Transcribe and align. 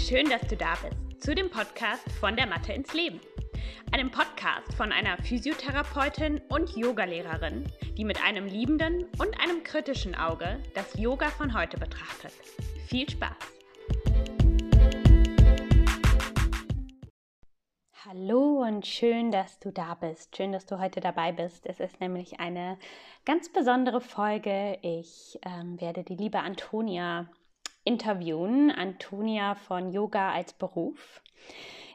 schön, 0.00 0.30
dass 0.30 0.40
du 0.48 0.56
da 0.56 0.74
bist 0.82 1.22
zu 1.22 1.34
dem 1.34 1.50
Podcast 1.50 2.10
von 2.18 2.34
der 2.34 2.46
Mathe 2.46 2.72
ins 2.72 2.94
Leben. 2.94 3.20
Einem 3.92 4.10
Podcast 4.10 4.72
von 4.74 4.92
einer 4.92 5.18
Physiotherapeutin 5.18 6.40
und 6.48 6.74
Yogalehrerin, 6.74 7.64
die 7.98 8.04
mit 8.04 8.24
einem 8.24 8.46
liebenden 8.46 9.04
und 9.18 9.38
einem 9.40 9.62
kritischen 9.62 10.14
Auge 10.14 10.58
das 10.74 10.98
Yoga 10.98 11.28
von 11.28 11.52
heute 11.52 11.76
betrachtet. 11.76 12.32
Viel 12.86 13.08
Spaß! 13.10 13.36
Hallo 18.06 18.62
und 18.66 18.86
schön, 18.86 19.30
dass 19.30 19.58
du 19.58 19.70
da 19.70 19.94
bist. 19.94 20.34
Schön, 20.34 20.52
dass 20.52 20.66
du 20.66 20.80
heute 20.80 21.00
dabei 21.00 21.30
bist. 21.30 21.66
Es 21.66 21.78
ist 21.78 22.00
nämlich 22.00 22.40
eine 22.40 22.78
ganz 23.26 23.52
besondere 23.52 24.00
Folge. 24.00 24.78
Ich 24.82 25.38
ähm, 25.42 25.78
werde 25.80 26.02
die 26.02 26.16
liebe 26.16 26.40
Antonia 26.40 27.28
interviewen. 27.90 28.70
Antonia 28.70 29.56
von 29.56 29.90
Yoga 29.90 30.30
als 30.30 30.52
Beruf. 30.52 31.20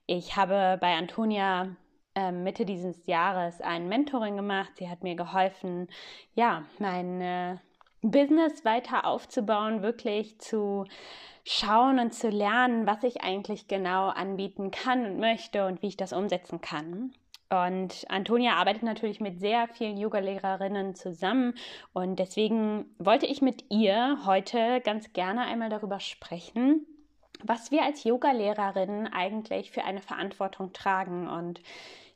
Ich 0.07 0.35
habe 0.35 0.77
bei 0.81 0.93
Antonia 0.93 1.77
äh, 2.15 2.33
Mitte 2.33 2.65
dieses 2.65 3.07
Jahres 3.07 3.61
ein 3.61 3.87
Mentoring 3.87 4.35
gemacht. 4.35 4.73
Sie 4.75 4.89
hat 4.89 5.03
mir 5.03 5.15
geholfen, 5.15 5.87
ja, 6.33 6.65
mein 6.79 7.21
äh, 7.21 7.57
Business 8.01 8.65
weiter 8.65 9.05
aufzubauen, 9.05 9.83
wirklich 9.83 10.37
zu 10.39 10.85
schauen 11.45 11.99
und 11.99 12.13
zu 12.13 12.27
lernen, 12.27 12.85
was 12.85 13.03
ich 13.03 13.21
eigentlich 13.21 13.69
genau 13.69 14.09
anbieten 14.09 14.71
kann 14.71 15.05
und 15.05 15.19
möchte 15.19 15.65
und 15.65 15.81
wie 15.81 15.87
ich 15.87 15.97
das 15.97 16.11
umsetzen 16.11 16.59
kann. 16.59 17.13
Und 17.49 18.05
Antonia 18.09 18.53
arbeitet 18.55 18.83
natürlich 18.83 19.19
mit 19.19 19.39
sehr 19.39 19.67
vielen 19.67 19.97
Yoga-Lehrerinnen 19.97 20.95
zusammen 20.95 21.53
und 21.93 22.17
deswegen 22.17 22.85
wollte 22.97 23.27
ich 23.27 23.41
mit 23.41 23.65
ihr 23.69 24.19
heute 24.25 24.81
ganz 24.81 25.13
gerne 25.13 25.41
einmal 25.41 25.69
darüber 25.69 25.99
sprechen, 25.99 26.87
was 27.43 27.69
wir 27.69 27.83
als 27.83 28.03
Yoga-Lehrerinnen 28.03 29.07
eigentlich 29.07 29.71
für 29.71 29.83
eine 29.83 30.01
Verantwortung 30.01 30.73
tragen 30.73 31.27
und 31.29 31.61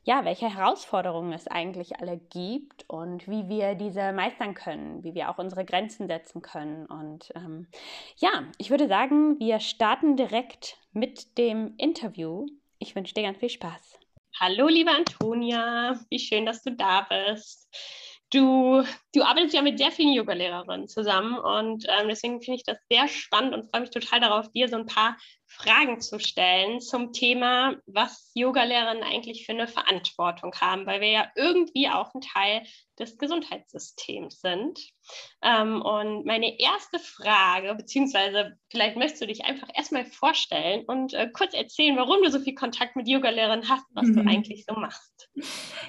ja, 0.02 0.24
welche 0.24 0.52
Herausforderungen 0.52 1.32
es 1.32 1.46
eigentlich 1.46 2.00
alle 2.00 2.16
gibt 2.16 2.88
und 2.88 3.28
wie 3.28 3.48
wir 3.48 3.74
diese 3.74 4.12
meistern 4.12 4.54
können, 4.54 5.04
wie 5.04 5.14
wir 5.14 5.30
auch 5.30 5.38
unsere 5.38 5.64
Grenzen 5.64 6.06
setzen 6.06 6.40
können. 6.40 6.86
Und 6.86 7.30
ähm, 7.36 7.68
ja, 8.16 8.30
ich 8.56 8.70
würde 8.70 8.88
sagen, 8.88 9.38
wir 9.38 9.60
starten 9.60 10.16
direkt 10.16 10.78
mit 10.92 11.36
dem 11.36 11.74
Interview. 11.76 12.46
Ich 12.78 12.96
wünsche 12.96 13.14
dir 13.14 13.24
ganz 13.24 13.38
viel 13.38 13.50
Spaß. 13.50 13.99
Hallo, 14.38 14.68
liebe 14.68 14.90
Antonia, 14.90 16.00
wie 16.08 16.18
schön, 16.18 16.46
dass 16.46 16.62
du 16.62 16.72
da 16.74 17.02
bist. 17.02 17.68
Du, 18.32 18.82
du 19.12 19.22
arbeitest 19.22 19.54
ja 19.54 19.60
mit 19.60 19.78
sehr 19.78 19.90
vielen 19.90 20.14
Yoga-Lehrerinnen 20.14 20.88
zusammen 20.88 21.36
und 21.36 21.84
ähm, 21.88 22.08
deswegen 22.08 22.40
finde 22.40 22.56
ich 22.58 22.64
das 22.64 22.78
sehr 22.88 23.08
spannend 23.08 23.54
und 23.54 23.70
freue 23.70 23.82
mich 23.82 23.90
total 23.90 24.20
darauf, 24.20 24.50
dir 24.52 24.68
so 24.68 24.76
ein 24.76 24.86
paar 24.86 25.16
Fragen 25.50 26.00
zu 26.00 26.20
stellen 26.20 26.80
zum 26.80 27.12
Thema, 27.12 27.74
was 27.86 28.30
Yogalehrerinnen 28.34 29.02
eigentlich 29.02 29.44
für 29.44 29.52
eine 29.52 29.66
Verantwortung 29.66 30.54
haben, 30.54 30.86
weil 30.86 31.00
wir 31.00 31.10
ja 31.10 31.28
irgendwie 31.34 31.88
auch 31.88 32.14
ein 32.14 32.20
Teil 32.20 32.62
des 33.00 33.18
Gesundheitssystems 33.18 34.40
sind. 34.40 34.78
Ähm, 35.42 35.82
und 35.82 36.24
meine 36.24 36.60
erste 36.60 37.00
Frage, 37.00 37.74
beziehungsweise 37.74 38.58
vielleicht 38.70 38.96
möchtest 38.96 39.22
du 39.22 39.26
dich 39.26 39.44
einfach 39.44 39.68
erstmal 39.74 40.04
vorstellen 40.04 40.84
und 40.84 41.14
äh, 41.14 41.28
kurz 41.32 41.52
erzählen, 41.52 41.96
warum 41.96 42.22
du 42.22 42.30
so 42.30 42.38
viel 42.38 42.54
Kontakt 42.54 42.94
mit 42.94 43.08
Yogalehrerinnen 43.08 43.68
hast, 43.68 43.86
was 43.92 44.06
mhm. 44.06 44.14
du 44.14 44.30
eigentlich 44.30 44.64
so 44.66 44.74
machst. 44.74 45.30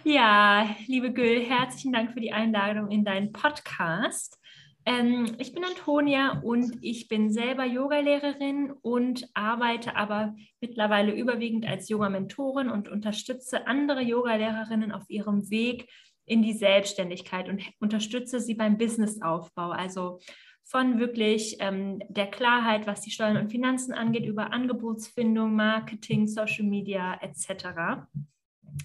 Ja, 0.03 0.75
liebe 0.87 1.13
Gül, 1.13 1.45
herzlichen 1.45 1.93
Dank 1.93 2.13
für 2.13 2.19
die 2.19 2.33
Einladung 2.33 2.89
in 2.89 3.05
deinen 3.05 3.31
Podcast. 3.31 4.39
Ähm, 4.85 5.35
ich 5.37 5.53
bin 5.53 5.63
Antonia 5.63 6.39
und 6.39 6.77
ich 6.81 7.07
bin 7.07 7.31
selber 7.31 7.65
Yogalehrerin 7.65 8.71
und 8.81 9.29
arbeite 9.33 9.95
aber 9.95 10.35
mittlerweile 10.59 11.13
überwiegend 11.13 11.67
als 11.67 11.89
Yoga-Mentorin 11.89 12.69
und 12.69 12.89
unterstütze 12.89 13.67
andere 13.67 14.01
Yogalehrerinnen 14.01 14.91
auf 14.91 15.09
ihrem 15.09 15.49
Weg 15.49 15.89
in 16.25 16.41
die 16.41 16.53
Selbstständigkeit 16.53 17.49
und 17.49 17.61
unterstütze 17.79 18.39
sie 18.39 18.55
beim 18.55 18.77
Businessaufbau. 18.77 19.69
Also 19.69 20.19
von 20.63 20.99
wirklich 20.99 21.57
ähm, 21.59 22.01
der 22.07 22.27
Klarheit, 22.27 22.87
was 22.87 23.01
die 23.01 23.11
Steuern 23.11 23.37
und 23.37 23.51
Finanzen 23.51 23.93
angeht, 23.93 24.25
über 24.25 24.53
Angebotsfindung, 24.53 25.55
Marketing, 25.55 26.27
Social 26.27 26.65
Media 26.65 27.19
etc. 27.21 28.05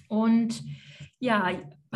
Und 0.09 0.61
ja, 1.19 1.51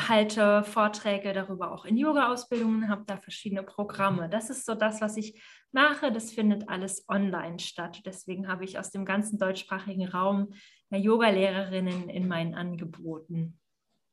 halte 0.10 0.64
Vorträge 0.64 1.34
darüber 1.34 1.72
auch 1.72 1.86
in 1.86 1.98
Yoga-Ausbildungen, 1.98 2.90
habe 2.90 3.04
da 3.06 3.18
verschiedene 3.18 3.64
Programme. 3.64 4.30
Das 4.30 4.50
ist 4.50 4.66
so 4.66 4.76
das, 4.76 5.02
was 5.02 5.18
ich 5.18 5.42
mache. 5.72 6.12
Das 6.12 6.32
findet 6.32 6.70
alles 6.70 7.06
online 7.08 7.60
statt. 7.60 8.02
Deswegen 8.06 8.48
habe 8.48 8.64
ich 8.66 8.78
aus 8.80 8.92
dem 8.92 9.06
ganzen 9.06 9.38
deutschsprachigen 9.38 10.08
Raum 10.08 10.54
Yoga-Lehrerinnen 10.90 12.10
in 12.10 12.28
meinen 12.28 12.56
Angeboten. 12.56 13.60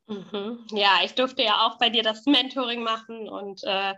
Mhm. 0.06 0.64
Ja, 0.70 1.00
ich 1.04 1.14
durfte 1.14 1.42
ja 1.42 1.66
auch 1.66 1.78
bei 1.78 1.90
dir 1.90 2.02
das 2.02 2.24
Mentoring 2.24 2.82
machen 2.82 3.28
und 3.28 3.62
äh, 3.64 3.94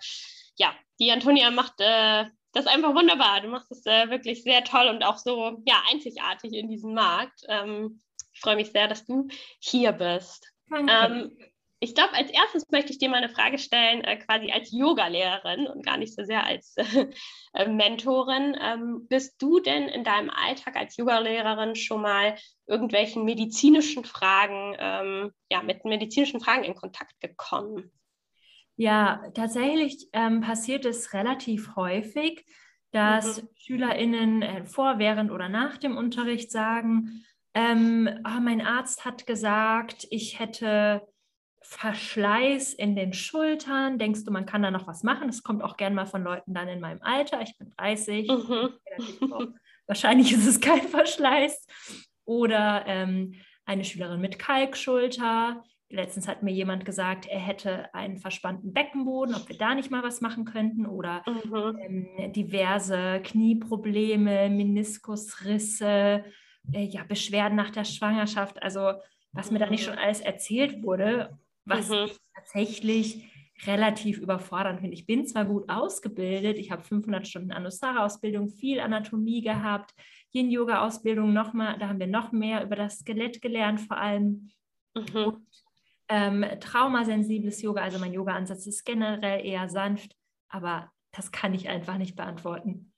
ja, 0.57 0.75
die 0.99 1.13
Antonia 1.13 1.51
macht 1.51 1.75
äh, 1.79 2.25
das 2.53 2.67
einfach 2.67 2.95
wunderbar. 2.95 3.41
Du 3.41 3.49
machst 3.49 3.71
es 3.71 3.87
äh, 3.87 4.11
wirklich 4.11 4.43
sehr 4.43 4.65
toll 4.65 4.89
und 4.89 5.05
auch 5.05 5.19
so 5.19 5.63
ja, 5.65 5.83
einzigartig 5.91 6.53
in 6.53 6.69
diesem 6.69 6.95
Markt. 6.95 7.45
Ähm, 7.49 8.01
ich 8.33 8.41
freue 8.41 8.57
mich 8.57 8.73
sehr, 8.73 8.89
dass 8.89 9.07
du 9.07 9.29
hier 9.61 9.93
bist. 9.93 10.53
Ähm, 10.73 11.37
ich 11.83 11.95
glaube, 11.95 12.13
als 12.13 12.31
erstes 12.31 12.71
möchte 12.71 12.93
ich 12.93 12.99
dir 12.99 13.09
mal 13.09 13.17
eine 13.17 13.31
Frage 13.31 13.59
stellen, 13.59 14.05
äh, 14.05 14.19
quasi 14.19 14.53
als 14.53 14.71
Yoga-Lehrerin 14.71 15.67
und 15.67 15.85
gar 15.85 15.97
nicht 15.97 16.15
so 16.15 16.23
sehr 16.25 16.45
als 16.45 16.75
äh, 17.55 17.69
Mentorin. 17.69 18.55
Ähm, 18.61 19.07
bist 19.09 19.41
du 19.41 19.61
denn 19.61 19.89
in 19.89 20.05
deinem 20.05 20.29
Alltag 20.29 20.77
als 20.77 20.99
Yoga-Lehrerin 20.99 21.75
schon 21.75 22.03
mal 22.03 22.37
irgendwelchen 22.67 23.25
medizinischen 23.25 24.05
Fragen, 24.05 24.77
ähm, 24.79 25.33
ja, 25.51 25.63
mit 25.63 25.87
medizinischen 25.87 26.41
Fragen 26.41 26.65
in 26.65 26.75
Kontakt 26.75 27.19
gekommen? 27.19 27.91
Ja, 28.77 29.23
tatsächlich 29.35 30.07
ähm, 30.13 30.43
passiert 30.43 30.85
es 30.85 31.15
relativ 31.15 31.77
häufig, 31.77 32.45
dass 32.91 33.43
mhm. 33.43 33.49
SchülerInnen 33.57 34.43
äh, 34.43 34.65
vor, 34.67 34.99
während 34.99 35.31
oder 35.31 35.49
nach 35.49 35.79
dem 35.79 35.97
Unterricht 35.97 36.53
sagen, 36.53 37.25
oh, 37.53 38.41
mein 38.41 38.61
Arzt 38.61 39.05
hat 39.05 39.27
gesagt, 39.27 40.07
ich 40.11 40.39
hätte 40.39 41.03
Verschleiß 41.71 42.75
in 42.75 42.97
den 42.97 43.13
Schultern. 43.13 43.97
Denkst 43.97 44.25
du, 44.25 44.33
man 44.33 44.45
kann 44.45 44.63
da 44.63 44.73
noch 44.73 44.89
was 44.89 45.05
machen? 45.05 45.29
Das 45.29 45.45
kommt 45.45 45.63
auch 45.63 45.77
gern 45.77 45.95
mal 45.95 46.05
von 46.05 46.25
Leuten 46.25 46.53
dann 46.53 46.67
in 46.67 46.81
meinem 46.81 47.01
Alter. 47.01 47.41
Ich 47.43 47.57
bin 47.59 47.71
30. 47.77 48.29
Mhm. 48.29 48.71
Wahrscheinlich 49.87 50.33
ist 50.33 50.49
es 50.49 50.61
kein 50.61 50.83
Verschleiß. 50.83 51.69
Oder 52.25 52.85
ähm, 52.89 53.35
eine 53.67 53.85
Schülerin 53.85 54.21
mit 54.21 54.41
Kalkschulter. 54.41 55.63
Letztens 55.89 56.27
hat 56.27 56.43
mir 56.43 56.53
jemand 56.53 56.85
gesagt, 56.85 57.27
er 57.27 57.39
hätte 57.39 57.95
einen 57.95 58.19
verspannten 58.19 58.73
Beckenboden, 58.73 59.37
ob 59.37 59.49
wir 59.49 59.57
da 59.57 59.77
nicht 59.77 59.93
mal 59.93 60.03
was 60.03 60.21
machen 60.21 60.45
könnten. 60.45 60.87
Oder 60.87 61.23
mhm. 61.25 61.79
ähm, 62.19 62.33
diverse 62.33 63.21
Knieprobleme, 63.23 64.51
Meniskusrisse, 64.51 66.25
äh, 66.73 66.83
ja, 66.83 67.05
Beschwerden 67.05 67.55
nach 67.55 67.71
der 67.71 67.85
Schwangerschaft, 67.85 68.61
also 68.61 68.95
was 69.31 69.53
mir 69.53 69.61
da 69.61 69.71
nicht 69.71 69.85
schon 69.85 69.99
alles 69.99 70.21
erzählt 70.21 70.83
wurde, 70.83 71.39
was 71.65 71.89
mhm. 71.89 72.07
ich 72.07 72.17
tatsächlich 72.35 73.31
relativ 73.67 74.19
überfordernd 74.19 74.81
finde. 74.81 74.95
Ich 74.95 75.07
bin 75.07 75.27
zwar 75.27 75.45
gut 75.45 75.69
ausgebildet, 75.69 76.59
ich 76.59 76.71
habe 76.71 76.83
500 76.83 77.27
Stunden 77.27 77.53
Anusara-Ausbildung, 77.53 78.49
viel 78.49 78.81
Anatomie 78.81 79.43
gehabt, 79.43 79.93
Yin-Yoga-Ausbildung 80.33 81.33
nochmal, 81.33 81.79
da 81.79 81.89
haben 81.89 82.01
wir 82.01 82.07
noch 82.07 82.33
mehr 82.33 82.65
über 82.65 82.77
das 82.77 83.01
Skelett 83.01 83.43
gelernt 83.43 83.81
vor 83.81 83.99
allem. 83.99 84.51
Mhm. 84.95 85.17
Und, 85.17 85.47
ähm, 86.09 86.45
traumasensibles 86.61 87.63
Yoga, 87.63 87.83
also 87.83 87.99
mein 87.99 88.13
Yoga-Ansatz 88.13 88.67
ist 88.67 88.85
generell 88.85 89.45
eher 89.45 89.69
sanft, 89.69 90.17
aber 90.49 90.91
das 91.13 91.31
kann 91.31 91.55
ich 91.55 91.69
einfach 91.69 91.99
nicht 91.99 92.17
beantworten. 92.17 92.90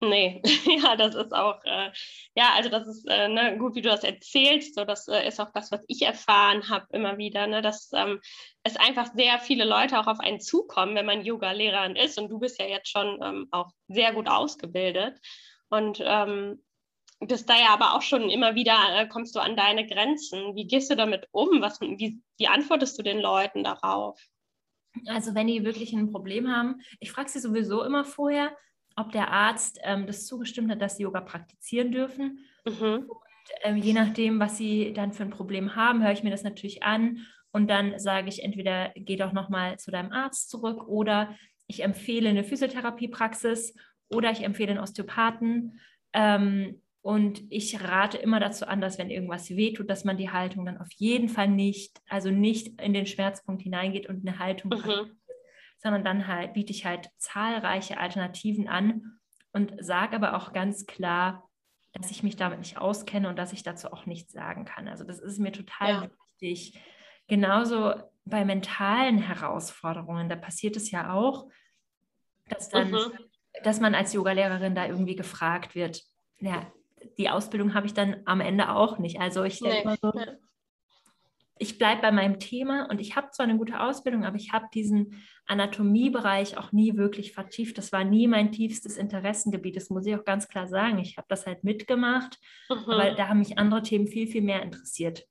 Nee, 0.00 0.40
ja, 0.64 0.94
das 0.94 1.16
ist 1.16 1.32
auch, 1.34 1.62
äh, 1.64 1.90
ja, 2.36 2.52
also 2.54 2.68
das 2.70 2.86
ist 2.86 3.04
äh, 3.08 3.28
ne, 3.28 3.58
gut, 3.58 3.74
wie 3.74 3.82
du 3.82 3.88
das 3.88 4.04
erzählst. 4.04 4.76
So, 4.76 4.84
das 4.84 5.08
äh, 5.08 5.26
ist 5.26 5.40
auch 5.40 5.50
das, 5.52 5.72
was 5.72 5.84
ich 5.88 6.02
erfahren 6.02 6.68
habe 6.68 6.86
immer 6.90 7.18
wieder, 7.18 7.48
ne, 7.48 7.62
dass 7.62 7.90
ähm, 7.92 8.20
es 8.62 8.76
einfach 8.76 9.12
sehr 9.14 9.40
viele 9.40 9.64
Leute 9.64 9.98
auch 9.98 10.06
auf 10.06 10.20
einen 10.20 10.40
zukommen, 10.40 10.94
wenn 10.94 11.06
man 11.06 11.24
Yoga-Lehrerin 11.24 11.96
ist. 11.96 12.16
Und 12.16 12.28
du 12.28 12.38
bist 12.38 12.60
ja 12.60 12.66
jetzt 12.66 12.90
schon 12.90 13.18
ähm, 13.22 13.48
auch 13.50 13.72
sehr 13.88 14.12
gut 14.12 14.28
ausgebildet. 14.28 15.18
Und 15.68 16.00
ähm, 16.04 16.62
bist 17.20 17.50
da 17.50 17.56
ja 17.56 17.70
aber 17.70 17.94
auch 17.94 18.02
schon 18.02 18.30
immer 18.30 18.54
wieder, 18.54 18.76
äh, 18.94 19.08
kommst 19.08 19.34
du 19.34 19.40
an 19.40 19.56
deine 19.56 19.84
Grenzen. 19.84 20.54
Wie 20.54 20.68
gehst 20.68 20.90
du 20.90 20.96
damit 20.96 21.26
um? 21.32 21.60
Was, 21.60 21.80
wie, 21.80 22.22
wie 22.36 22.48
antwortest 22.48 22.96
du 22.98 23.02
den 23.02 23.18
Leuten 23.18 23.64
darauf? 23.64 24.20
Also 25.06 25.34
wenn 25.34 25.48
die 25.48 25.64
wirklich 25.64 25.92
ein 25.92 26.12
Problem 26.12 26.48
haben, 26.48 26.80
ich 27.00 27.10
frage 27.10 27.28
sie 27.28 27.40
sowieso 27.40 27.82
immer 27.82 28.04
vorher, 28.04 28.56
ob 28.98 29.12
der 29.12 29.30
Arzt 29.30 29.78
ähm, 29.82 30.06
das 30.06 30.26
zugestimmt 30.26 30.70
hat, 30.70 30.82
dass 30.82 30.96
sie 30.96 31.04
Yoga 31.04 31.20
praktizieren 31.20 31.92
dürfen. 31.92 32.40
Mhm. 32.66 33.04
Und, 33.08 33.48
ähm, 33.62 33.76
je 33.76 33.92
nachdem, 33.92 34.40
was 34.40 34.58
sie 34.58 34.92
dann 34.92 35.12
für 35.12 35.22
ein 35.22 35.30
Problem 35.30 35.74
haben, 35.76 36.02
höre 36.02 36.12
ich 36.12 36.22
mir 36.22 36.30
das 36.30 36.42
natürlich 36.42 36.82
an 36.82 37.26
und 37.52 37.68
dann 37.68 37.98
sage 37.98 38.28
ich 38.28 38.42
entweder 38.42 38.92
geh 38.94 39.16
doch 39.16 39.32
nochmal 39.32 39.78
zu 39.78 39.90
deinem 39.90 40.12
Arzt 40.12 40.50
zurück 40.50 40.86
oder 40.86 41.34
ich 41.66 41.82
empfehle 41.82 42.28
eine 42.28 42.44
Physiotherapiepraxis 42.44 43.74
oder 44.10 44.30
ich 44.30 44.42
empfehle 44.42 44.72
einen 44.72 44.80
Osteopathen. 44.80 45.80
Ähm, 46.12 46.82
Und 47.00 47.42
ich 47.48 47.80
rate 47.80 48.18
immer 48.18 48.40
dazu 48.40 48.66
an, 48.66 48.80
dass 48.80 48.98
wenn 48.98 49.08
irgendwas 49.08 49.48
wehtut, 49.50 49.88
dass 49.88 50.04
man 50.04 50.18
die 50.18 50.30
Haltung 50.30 50.66
dann 50.66 50.78
auf 50.78 50.90
jeden 50.96 51.28
Fall 51.28 51.48
nicht, 51.48 52.00
also 52.08 52.30
nicht 52.30 52.82
in 52.82 52.92
den 52.92 53.06
Schmerzpunkt 53.06 53.62
hineingeht 53.62 54.08
und 54.08 54.26
eine 54.26 54.38
Haltung, 54.38 54.72
mhm. 54.72 55.16
Sondern 55.78 56.04
dann 56.04 56.26
halt 56.26 56.52
biete 56.54 56.72
ich 56.72 56.84
halt 56.84 57.08
zahlreiche 57.16 57.98
Alternativen 57.98 58.68
an 58.68 59.18
und 59.52 59.74
sage 59.80 60.16
aber 60.16 60.36
auch 60.36 60.52
ganz 60.52 60.86
klar, 60.86 61.48
dass 61.92 62.10
ich 62.10 62.22
mich 62.22 62.36
damit 62.36 62.58
nicht 62.58 62.78
auskenne 62.78 63.28
und 63.28 63.38
dass 63.38 63.52
ich 63.52 63.62
dazu 63.62 63.92
auch 63.92 64.06
nichts 64.06 64.32
sagen 64.32 64.64
kann. 64.64 64.88
Also 64.88 65.04
das 65.04 65.18
ist 65.20 65.38
mir 65.38 65.52
total 65.52 65.88
ja. 65.88 66.10
wichtig. 66.40 66.78
Genauso 67.26 67.94
bei 68.24 68.44
mentalen 68.44 69.18
Herausforderungen, 69.18 70.28
da 70.28 70.36
passiert 70.36 70.76
es 70.76 70.90
ja 70.90 71.12
auch, 71.12 71.48
dass 72.48 72.68
dann, 72.68 72.90
mhm. 72.90 73.12
dass 73.62 73.80
man 73.80 73.94
als 73.94 74.12
Yogalehrerin 74.12 74.74
da 74.74 74.86
irgendwie 74.86 75.16
gefragt 75.16 75.74
wird, 75.74 76.02
ja, 76.40 76.70
die 77.16 77.30
Ausbildung 77.30 77.74
habe 77.74 77.86
ich 77.86 77.94
dann 77.94 78.22
am 78.26 78.40
Ende 78.40 78.70
auch 78.70 78.98
nicht. 78.98 79.20
Also 79.20 79.44
ich 79.44 79.60
denke 79.60 79.76
nee. 79.78 79.84
mal 79.84 79.98
so, 80.00 80.12
ich 81.58 81.78
bleibe 81.78 82.02
bei 82.02 82.12
meinem 82.12 82.38
Thema 82.38 82.88
und 82.90 83.00
ich 83.00 83.16
habe 83.16 83.30
zwar 83.30 83.44
eine 83.44 83.58
gute 83.58 83.80
Ausbildung, 83.80 84.24
aber 84.24 84.36
ich 84.36 84.52
habe 84.52 84.66
diesen 84.72 85.22
Anatomiebereich 85.46 86.56
auch 86.56 86.72
nie 86.72 86.96
wirklich 86.96 87.32
vertieft. 87.32 87.78
Das 87.78 87.92
war 87.92 88.04
nie 88.04 88.26
mein 88.26 88.52
tiefstes 88.52 88.96
Interessengebiet. 88.96 89.76
Das 89.76 89.90
muss 89.90 90.06
ich 90.06 90.14
auch 90.14 90.24
ganz 90.24 90.48
klar 90.48 90.66
sagen. 90.66 90.98
Ich 90.98 91.16
habe 91.16 91.26
das 91.28 91.46
halt 91.46 91.64
mitgemacht, 91.64 92.38
mhm. 92.68 92.90
aber 92.90 93.10
da 93.12 93.28
haben 93.28 93.38
mich 93.38 93.58
andere 93.58 93.82
Themen 93.82 94.06
viel, 94.06 94.26
viel 94.26 94.42
mehr 94.42 94.62
interessiert. 94.62 95.26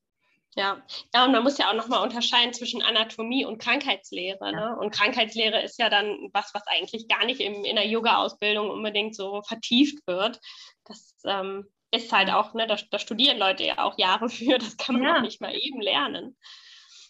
Ja. 0.56 0.82
ja, 1.14 1.24
und 1.24 1.32
man 1.32 1.44
muss 1.44 1.60
ja 1.60 1.70
auch 1.70 1.76
nochmal 1.76 2.02
unterscheiden 2.02 2.52
zwischen 2.52 2.82
Anatomie 2.82 3.46
und 3.46 3.60
Krankheitslehre. 3.60 4.52
Ne? 4.52 4.76
Und 4.80 4.90
Krankheitslehre 4.90 5.62
ist 5.62 5.78
ja 5.78 5.88
dann 5.88 6.30
was, 6.34 6.52
was 6.56 6.66
eigentlich 6.66 7.08
gar 7.08 7.26
nicht 7.26 7.42
im, 7.42 7.64
in 7.64 7.76
der 7.76 7.86
Yoga-Ausbildung 7.86 8.72
unbedingt 8.72 9.16
so 9.16 9.44
vertieft 9.44 10.08
wird. 10.08 10.40
Das 10.86 11.16
ähm, 11.26 11.68
ist 11.92 12.12
halt 12.12 12.30
auch, 12.30 12.54
ne, 12.54 12.68
da, 12.68 12.78
da, 12.92 13.00
studieren 13.00 13.38
Leute 13.38 13.64
ja 13.64 13.84
auch 13.84 13.98
Jahre 13.98 14.30
für, 14.30 14.58
das 14.58 14.78
kann 14.78 14.96
man 14.96 15.04
ja. 15.04 15.18
auch 15.18 15.22
nicht 15.22 15.42
mal 15.42 15.56
eben 15.56 15.82
lernen. 15.82 16.38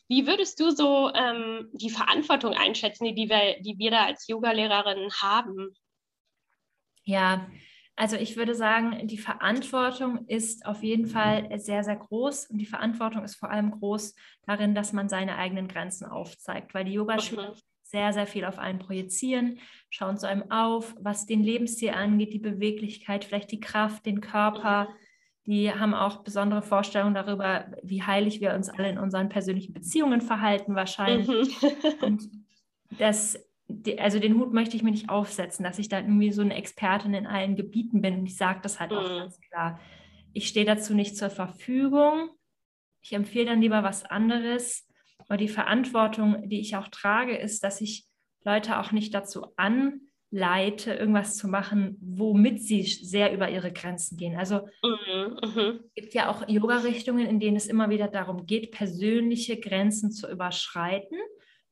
Wie 0.09 0.25
würdest 0.25 0.59
du 0.59 0.71
so 0.71 1.11
ähm, 1.13 1.69
die 1.73 1.89
Verantwortung 1.89 2.53
einschätzen, 2.53 3.05
die, 3.05 3.13
die, 3.13 3.29
wir, 3.29 3.61
die 3.61 3.77
wir 3.77 3.91
da 3.91 4.05
als 4.05 4.27
Yoga-Lehrerinnen 4.27 5.11
haben? 5.21 5.75
Ja, 7.03 7.49
also 7.97 8.15
ich 8.15 8.37
würde 8.37 8.53
sagen, 8.53 9.07
die 9.07 9.17
Verantwortung 9.17 10.25
ist 10.27 10.65
auf 10.65 10.83
jeden 10.83 11.07
Fall 11.07 11.49
sehr, 11.59 11.83
sehr 11.83 11.95
groß 11.95 12.45
und 12.45 12.59
die 12.59 12.65
Verantwortung 12.65 13.23
ist 13.23 13.35
vor 13.35 13.49
allem 13.49 13.71
groß 13.71 14.13
darin, 14.43 14.75
dass 14.75 14.93
man 14.93 15.09
seine 15.09 15.35
eigenen 15.35 15.67
Grenzen 15.67 16.05
aufzeigt, 16.05 16.73
weil 16.73 16.85
die 16.85 16.93
Yogaschüler 16.93 17.49
mhm. 17.49 17.57
Sehr, 17.89 18.13
sehr 18.13 18.27
viel 18.27 18.45
auf 18.45 18.59
einen 18.59 18.79
projizieren, 18.79 19.59
schauen 19.89 20.17
zu 20.17 20.27
einem 20.27 20.51
auf, 20.51 20.95
was 20.99 21.25
den 21.25 21.43
Lebensstil 21.43 21.91
angeht, 21.91 22.33
die 22.33 22.39
Beweglichkeit, 22.39 23.25
vielleicht 23.25 23.51
die 23.51 23.59
Kraft, 23.59 24.05
den 24.05 24.21
Körper. 24.21 24.89
Die 25.45 25.71
haben 25.71 25.93
auch 25.93 26.23
besondere 26.23 26.61
Vorstellungen 26.61 27.13
darüber, 27.13 27.65
wie 27.81 28.03
heilig 28.03 28.41
wir 28.41 28.53
uns 28.53 28.69
alle 28.69 28.89
in 28.89 28.97
unseren 28.97 29.29
persönlichen 29.29 29.73
Beziehungen 29.73 30.21
verhalten 30.21 30.75
wahrscheinlich. 30.75 31.61
Mhm. 31.61 31.69
und 32.01 32.29
das 32.97 33.39
also 33.99 34.19
den 34.19 34.39
Hut 34.39 34.53
möchte 34.53 34.77
ich 34.77 34.83
mir 34.83 34.91
nicht 34.91 35.09
aufsetzen, 35.09 35.63
dass 35.63 35.79
ich 35.79 35.89
da 35.89 35.99
irgendwie 35.99 36.31
so 36.31 36.41
eine 36.41 36.55
Expertin 36.55 37.13
in 37.13 37.27
allen 37.27 37.55
Gebieten 37.55 38.01
bin. 38.01 38.19
Und 38.19 38.25
ich 38.25 38.37
sage 38.37 38.59
das 38.63 38.79
halt 38.79 38.91
mhm. 38.91 38.97
auch 38.97 39.07
ganz 39.09 39.39
klar. 39.41 39.79
Ich 40.33 40.47
stehe 40.47 40.65
dazu 40.65 40.93
nicht 40.93 41.17
zur 41.17 41.29
Verfügung. 41.29 42.29
Ich 43.01 43.13
empfehle 43.13 43.47
dann 43.47 43.61
lieber 43.61 43.83
was 43.83 44.05
anderes. 44.05 44.86
Aber 45.27 45.37
die 45.37 45.47
Verantwortung, 45.47 46.47
die 46.49 46.59
ich 46.59 46.75
auch 46.75 46.87
trage, 46.87 47.37
ist, 47.37 47.63
dass 47.63 47.81
ich 47.81 48.05
Leute 48.43 48.79
auch 48.79 48.91
nicht 48.91 49.13
dazu 49.13 49.47
anleite, 49.57 50.93
irgendwas 50.93 51.35
zu 51.35 51.47
machen, 51.47 51.97
womit 51.99 52.61
sie 52.61 52.83
sehr 52.83 53.33
über 53.33 53.49
ihre 53.49 53.73
Grenzen 53.73 54.17
gehen. 54.17 54.37
Also 54.37 54.67
mhm, 54.83 55.39
mhm. 55.43 55.79
es 55.95 56.03
gibt 56.03 56.13
ja 56.13 56.29
auch 56.29 56.47
Yoga-Richtungen, 56.47 57.27
in 57.27 57.39
denen 57.39 57.57
es 57.57 57.67
immer 57.67 57.89
wieder 57.89 58.07
darum 58.07 58.45
geht, 58.45 58.71
persönliche 58.71 59.59
Grenzen 59.59 60.11
zu 60.11 60.29
überschreiten 60.29 61.17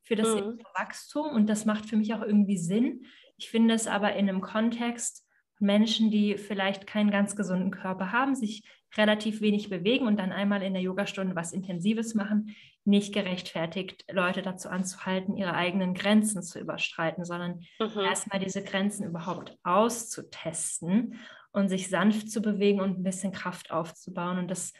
für 0.02 0.16
das 0.16 0.34
mhm. 0.34 0.60
Wachstum 0.74 1.28
und 1.28 1.48
das 1.48 1.64
macht 1.64 1.86
für 1.86 1.96
mich 1.96 2.14
auch 2.14 2.22
irgendwie 2.22 2.58
Sinn. 2.58 3.06
Ich 3.38 3.48
finde 3.50 3.74
es 3.74 3.86
aber 3.86 4.14
in 4.14 4.28
einem 4.28 4.40
Kontext 4.40 5.26
von 5.56 5.66
Menschen, 5.66 6.10
die 6.10 6.36
vielleicht 6.36 6.86
keinen 6.86 7.10
ganz 7.10 7.36
gesunden 7.36 7.70
Körper 7.70 8.12
haben, 8.12 8.34
sich 8.34 8.64
relativ 8.96 9.40
wenig 9.40 9.68
bewegen 9.68 10.06
und 10.06 10.18
dann 10.18 10.32
einmal 10.32 10.62
in 10.62 10.72
der 10.72 10.82
Yogastunde 10.82 11.34
was 11.34 11.52
Intensives 11.52 12.14
machen, 12.14 12.54
nicht 12.84 13.12
gerechtfertigt, 13.12 14.04
Leute 14.10 14.42
dazu 14.42 14.68
anzuhalten, 14.68 15.36
ihre 15.36 15.54
eigenen 15.54 15.94
Grenzen 15.94 16.42
zu 16.42 16.60
überstreiten, 16.60 17.24
sondern 17.24 17.64
mhm. 17.80 18.00
erstmal 18.00 18.38
diese 18.38 18.62
Grenzen 18.62 19.06
überhaupt 19.06 19.56
auszutesten 19.64 21.18
und 21.50 21.68
sich 21.68 21.88
sanft 21.88 22.30
zu 22.30 22.40
bewegen 22.40 22.80
und 22.80 22.98
ein 22.98 23.02
bisschen 23.02 23.32
Kraft 23.32 23.70
aufzubauen. 23.70 24.38
Und 24.38 24.50
das 24.50 24.72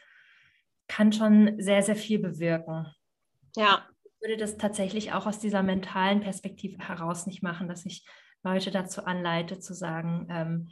kann 0.88 1.12
schon 1.12 1.60
sehr, 1.60 1.82
sehr 1.82 1.96
viel 1.96 2.18
bewirken. 2.18 2.86
Ja, 3.56 3.86
würde 4.20 4.36
das 4.36 4.56
tatsächlich 4.56 5.12
auch 5.12 5.26
aus 5.26 5.38
dieser 5.38 5.62
mentalen 5.62 6.20
Perspektive 6.20 6.78
heraus 6.78 7.26
nicht 7.26 7.42
machen, 7.42 7.68
dass 7.68 7.86
ich 7.86 8.04
Leute 8.42 8.70
dazu 8.70 9.04
anleite, 9.04 9.58
zu 9.58 9.74
sagen, 9.74 10.26
ähm, 10.30 10.68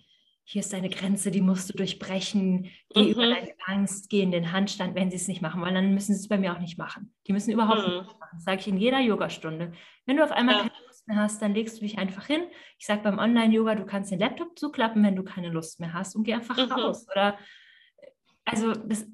hier 0.46 0.60
ist 0.60 0.72
deine 0.72 0.90
Grenze, 0.90 1.30
die 1.30 1.40
musst 1.40 1.70
du 1.70 1.76
durchbrechen, 1.76 2.70
geh 2.90 3.02
mhm. 3.02 3.08
über 3.08 3.26
deine 3.26 3.54
Angst, 3.64 4.10
geh 4.10 4.20
in 4.20 4.30
den 4.30 4.52
Handstand, 4.52 4.94
wenn 4.94 5.10
sie 5.10 5.16
es 5.16 5.26
nicht 5.26 5.40
machen 5.40 5.62
wollen, 5.62 5.74
dann 5.74 5.94
müssen 5.94 6.14
sie 6.14 6.20
es 6.20 6.28
bei 6.28 6.36
mir 6.36 6.52
auch 6.52 6.60
nicht 6.60 6.76
machen. 6.76 7.14
Die 7.26 7.32
müssen 7.32 7.50
überhaupt 7.50 7.88
mhm. 7.88 7.94
nicht 7.94 8.20
machen. 8.20 8.30
Das 8.34 8.44
sage 8.44 8.60
ich 8.60 8.68
in 8.68 8.76
jeder 8.76 9.00
Yogastunde. 9.00 9.72
Wenn 10.04 10.18
du 10.18 10.24
auf 10.24 10.32
einmal 10.32 10.56
ja. 10.56 10.60
keine 10.62 10.86
Lust 10.86 11.08
mehr 11.08 11.16
hast, 11.16 11.40
dann 11.40 11.54
legst 11.54 11.78
du 11.78 11.80
dich 11.80 11.98
einfach 11.98 12.26
hin. 12.26 12.42
Ich 12.78 12.84
sage 12.84 13.02
beim 13.02 13.18
Online-Yoga, 13.18 13.74
du 13.74 13.86
kannst 13.86 14.10
den 14.10 14.18
Laptop 14.18 14.58
zuklappen, 14.58 15.02
wenn 15.02 15.16
du 15.16 15.24
keine 15.24 15.48
Lust 15.48 15.80
mehr 15.80 15.94
hast 15.94 16.14
und 16.14 16.24
geh 16.24 16.34
einfach 16.34 16.58
mhm. 16.58 16.72
raus. 16.72 17.06
Oder 17.10 17.38
also 18.44 18.72
das 18.72 19.06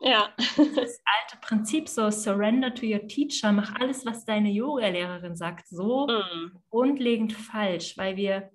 ja. 0.00 0.28
Das 0.36 1.00
alte 1.04 1.38
Prinzip 1.40 1.88
so, 1.88 2.10
surrender 2.10 2.74
to 2.74 2.86
your 2.86 3.08
teacher, 3.08 3.50
mach 3.50 3.74
alles, 3.76 4.04
was 4.04 4.24
deine 4.24 4.50
Yoga-Lehrerin 4.50 5.36
sagt, 5.36 5.68
so 5.68 6.06
mm. 6.06 6.58
grundlegend 6.68 7.32
falsch, 7.32 7.96
weil 7.96 8.16
wir 8.16 8.50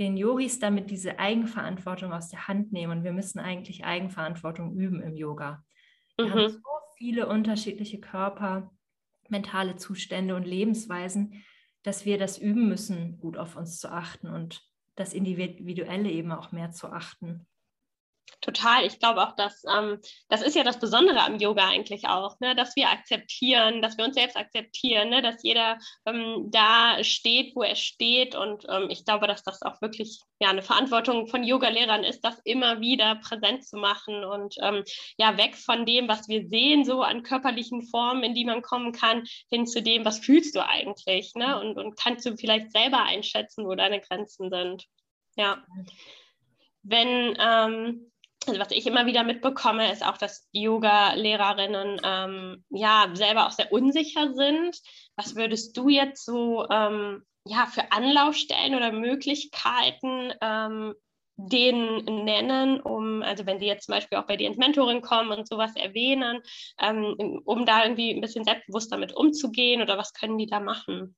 den 0.00 0.16
Yogis 0.16 0.58
damit 0.58 0.90
diese 0.90 1.18
Eigenverantwortung 1.18 2.12
aus 2.12 2.30
der 2.30 2.48
Hand 2.48 2.72
nehmen 2.72 2.98
und 2.98 3.04
wir 3.04 3.12
müssen 3.12 3.38
eigentlich 3.38 3.84
Eigenverantwortung 3.84 4.74
üben 4.74 5.02
im 5.02 5.14
Yoga. 5.14 5.62
Wir 6.16 6.26
mhm. 6.26 6.30
haben 6.30 6.48
so 6.48 6.58
viele 6.96 7.28
unterschiedliche 7.28 8.00
Körper, 8.00 8.72
mentale 9.28 9.76
Zustände 9.76 10.34
und 10.34 10.46
Lebensweisen, 10.46 11.44
dass 11.82 12.06
wir 12.06 12.16
das 12.16 12.38
üben 12.38 12.66
müssen, 12.66 13.18
gut 13.18 13.36
auf 13.36 13.56
uns 13.56 13.78
zu 13.78 13.92
achten 13.92 14.28
und 14.28 14.62
das 14.96 15.12
Individuelle 15.12 16.10
eben 16.10 16.32
auch 16.32 16.50
mehr 16.50 16.72
zu 16.72 16.88
achten. 16.88 17.46
Total. 18.40 18.86
Ich 18.86 18.98
glaube 18.98 19.22
auch, 19.22 19.36
dass 19.36 19.62
ähm, 19.64 19.98
das 20.28 20.42
ist 20.42 20.56
ja 20.56 20.64
das 20.64 20.78
Besondere 20.78 21.20
am 21.20 21.36
Yoga 21.38 21.68
eigentlich 21.68 22.06
auch, 22.08 22.40
ne? 22.40 22.54
dass 22.54 22.74
wir 22.74 22.88
akzeptieren, 22.88 23.82
dass 23.82 23.98
wir 23.98 24.04
uns 24.04 24.14
selbst 24.14 24.36
akzeptieren, 24.36 25.10
ne? 25.10 25.20
dass 25.20 25.42
jeder 25.42 25.78
ähm, 26.06 26.48
da 26.50 27.02
steht, 27.04 27.54
wo 27.54 27.62
er 27.62 27.76
steht. 27.76 28.34
Und 28.34 28.64
ähm, 28.68 28.88
ich 28.88 29.04
glaube, 29.04 29.26
dass 29.26 29.42
das 29.42 29.60
auch 29.62 29.82
wirklich 29.82 30.20
ja, 30.40 30.48
eine 30.48 30.62
Verantwortung 30.62 31.26
von 31.26 31.44
Yoga-Lehrern 31.44 32.02
ist, 32.02 32.22
das 32.22 32.38
immer 32.44 32.80
wieder 32.80 33.16
präsent 33.16 33.66
zu 33.66 33.76
machen 33.76 34.24
und 34.24 34.54
ähm, 34.62 34.84
ja, 35.18 35.36
weg 35.36 35.56
von 35.56 35.84
dem, 35.84 36.08
was 36.08 36.28
wir 36.28 36.48
sehen, 36.48 36.84
so 36.84 37.02
an 37.02 37.22
körperlichen 37.22 37.82
Formen, 37.82 38.22
in 38.22 38.34
die 38.34 38.46
man 38.46 38.62
kommen 38.62 38.92
kann, 38.92 39.24
hin 39.50 39.66
zu 39.66 39.82
dem, 39.82 40.06
was 40.06 40.18
fühlst 40.18 40.56
du 40.56 40.66
eigentlich? 40.66 41.34
Ne? 41.34 41.60
Und, 41.60 41.76
und 41.76 41.96
kannst 41.98 42.24
du 42.24 42.36
vielleicht 42.36 42.72
selber 42.72 43.02
einschätzen, 43.02 43.66
wo 43.66 43.74
deine 43.74 44.00
Grenzen 44.00 44.48
sind. 44.50 44.86
Ja. 45.36 45.62
Wenn, 46.82 47.36
ähm, 47.38 48.09
also 48.46 48.58
was 48.58 48.70
ich 48.70 48.86
immer 48.86 49.06
wieder 49.06 49.22
mitbekomme, 49.22 49.92
ist 49.92 50.04
auch, 50.04 50.16
dass 50.16 50.48
Yoga-Lehrerinnen 50.52 52.00
ähm, 52.02 52.64
ja 52.70 53.10
selber 53.12 53.46
auch 53.46 53.50
sehr 53.50 53.72
unsicher 53.72 54.32
sind. 54.32 54.78
Was 55.16 55.36
würdest 55.36 55.76
du 55.76 55.88
jetzt 55.88 56.24
so 56.24 56.68
ähm, 56.70 57.22
ja, 57.46 57.66
für 57.66 57.92
Anlaufstellen 57.92 58.74
oder 58.74 58.92
Möglichkeiten 58.92 60.32
ähm, 60.40 60.94
denen 61.36 62.24
nennen, 62.24 62.80
um, 62.80 63.22
also 63.22 63.46
wenn 63.46 63.58
die 63.58 63.66
jetzt 63.66 63.86
zum 63.86 63.94
Beispiel 63.94 64.18
auch 64.18 64.26
bei 64.26 64.36
dir 64.36 64.46
ins 64.46 64.58
Mentoring 64.58 65.00
kommen 65.00 65.30
und 65.30 65.48
sowas 65.48 65.74
erwähnen, 65.74 66.42
ähm, 66.78 67.42
um 67.44 67.64
da 67.64 67.84
irgendwie 67.84 68.12
ein 68.14 68.20
bisschen 68.20 68.44
selbstbewusst 68.44 68.92
damit 68.92 69.16
umzugehen 69.16 69.80
oder 69.80 69.96
was 69.96 70.12
können 70.12 70.36
die 70.36 70.46
da 70.46 70.60
machen? 70.60 71.16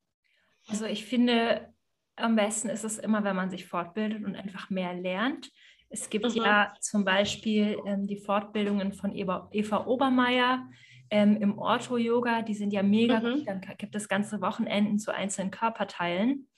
Also 0.69 0.87
ich 0.87 1.05
finde, 1.07 1.75
am 2.17 2.37
besten 2.37 2.69
ist 2.69 2.85
es 2.85 2.99
immer, 2.99 3.25
wenn 3.25 3.37
man 3.37 3.51
sich 3.51 3.67
fortbildet 3.67 4.25
und 4.25 4.37
einfach 4.37 4.71
mehr 4.71 4.95
lernt. 4.95 5.51
Es 5.93 6.09
gibt 6.09 6.35
mhm. 6.35 6.43
ja 6.43 6.73
zum 6.81 7.05
Beispiel 7.05 7.79
ähm, 7.87 8.07
die 8.07 8.17
Fortbildungen 8.17 8.93
von 8.93 9.15
Eva, 9.15 9.49
Eva 9.53 9.87
Obermeier 9.87 10.67
ähm, 11.11 11.37
im 11.37 11.59
Ortho-Yoga, 11.59 12.41
die 12.41 12.55
sind 12.55 12.73
ja 12.73 12.83
mega 12.83 13.21
mhm. 13.21 13.35
gut. 13.35 13.47
Dann 13.47 13.61
gibt 13.77 13.95
es 13.95 14.09
ganze 14.09 14.41
Wochenenden 14.41 14.99
zu 14.99 15.15
einzelnen 15.15 15.51
Körperteilen. 15.51 16.49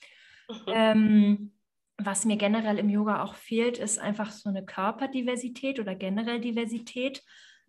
Mhm. 0.48 0.56
Ähm, 0.68 1.52
was 1.98 2.24
mir 2.24 2.36
generell 2.36 2.78
im 2.78 2.88
Yoga 2.88 3.22
auch 3.22 3.34
fehlt, 3.34 3.78
ist 3.78 3.98
einfach 3.98 4.30
so 4.30 4.48
eine 4.48 4.64
Körperdiversität 4.64 5.80
oder 5.80 5.94
generell 5.94 6.40
Diversität, 6.40 7.22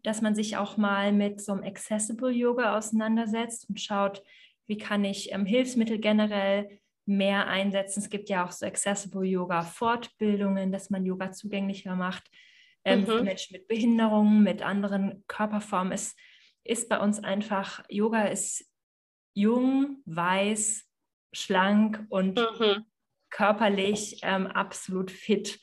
dass 0.03 0.21
man 0.21 0.35
sich 0.35 0.57
auch 0.57 0.77
mal 0.77 1.11
mit 1.11 1.41
so 1.41 1.51
einem 1.51 1.63
Accessible 1.63 2.31
Yoga 2.31 2.77
auseinandersetzt 2.77 3.69
und 3.69 3.81
schaut, 3.81 4.21
wie 4.67 4.77
kann 4.77 5.03
ich 5.03 5.31
ähm, 5.31 5.45
Hilfsmittel 5.45 5.99
generell 5.99 6.79
mehr 7.05 7.47
einsetzen. 7.47 7.99
Es 7.99 8.09
gibt 8.09 8.29
ja 8.29 8.45
auch 8.45 8.51
so 8.51 8.65
Accessible 8.65 9.25
Yoga 9.25 9.61
Fortbildungen, 9.61 10.71
dass 10.71 10.89
man 10.89 11.05
Yoga 11.05 11.31
zugänglicher 11.31 11.95
macht. 11.95 12.23
ähm, 12.85 13.01
mhm. 13.01 13.05
für 13.05 13.23
Menschen 13.23 13.53
mit 13.53 13.67
Behinderungen, 13.67 14.43
mit 14.43 14.61
anderen 14.61 15.23
Körperformen. 15.27 15.91
Es 15.91 16.15
ist 16.63 16.87
bei 16.87 16.99
uns 16.99 17.23
einfach, 17.23 17.83
Yoga 17.89 18.25
ist 18.25 18.69
jung, 19.33 20.01
weiß, 20.05 20.87
schlank 21.33 22.05
und 22.09 22.37
mhm. 22.37 22.85
körperlich 23.29 24.19
ähm, 24.23 24.47
absolut 24.47 25.11
fit. 25.11 25.59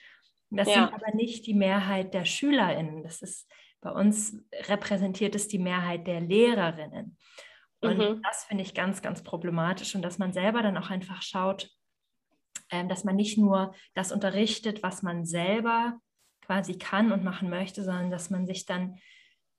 Das 0.51 0.69
ja. 0.69 0.75
sind 0.75 0.95
aber 0.95 1.15
nicht 1.15 1.47
die 1.47 1.55
Mehrheit 1.55 2.13
der 2.13 2.25
SchülerInnen. 2.25 3.03
Das 3.03 3.23
ist 3.23 3.49
bei 3.81 3.91
uns 3.91 4.37
repräsentiert 4.69 5.35
es 5.35 5.49
die 5.49 5.59
Mehrheit 5.59 6.07
der 6.07 6.21
Lehrerinnen. 6.21 7.17
Und 7.83 7.99
mhm. 7.99 8.23
das 8.23 8.45
finde 8.45 8.62
ich 8.62 8.75
ganz, 8.75 9.03
ganz 9.03 9.23
problematisch. 9.23 9.95
Und 9.95 10.03
dass 10.03 10.19
man 10.19 10.33
selber 10.33 10.62
dann 10.62 10.79
auch 10.79 10.91
einfach 10.91 11.21
schaut, 11.21 11.69
ähm, 12.71 12.89
dass 12.89 13.05
man 13.05 13.17
nicht 13.17 13.39
nur 13.39 13.75
das 13.95 14.12
unterrichtet, 14.12 14.83
was 14.83 15.03
man 15.03 15.25
selber 15.25 15.99
quasi 16.41 16.79
kann 16.79 17.12
und 17.12 17.25
machen 17.25 17.51
möchte, 17.51 17.85
sondern 17.85 18.11
dass 18.11 18.31
man 18.31 18.47
sich 18.47 18.67
dann 18.67 18.99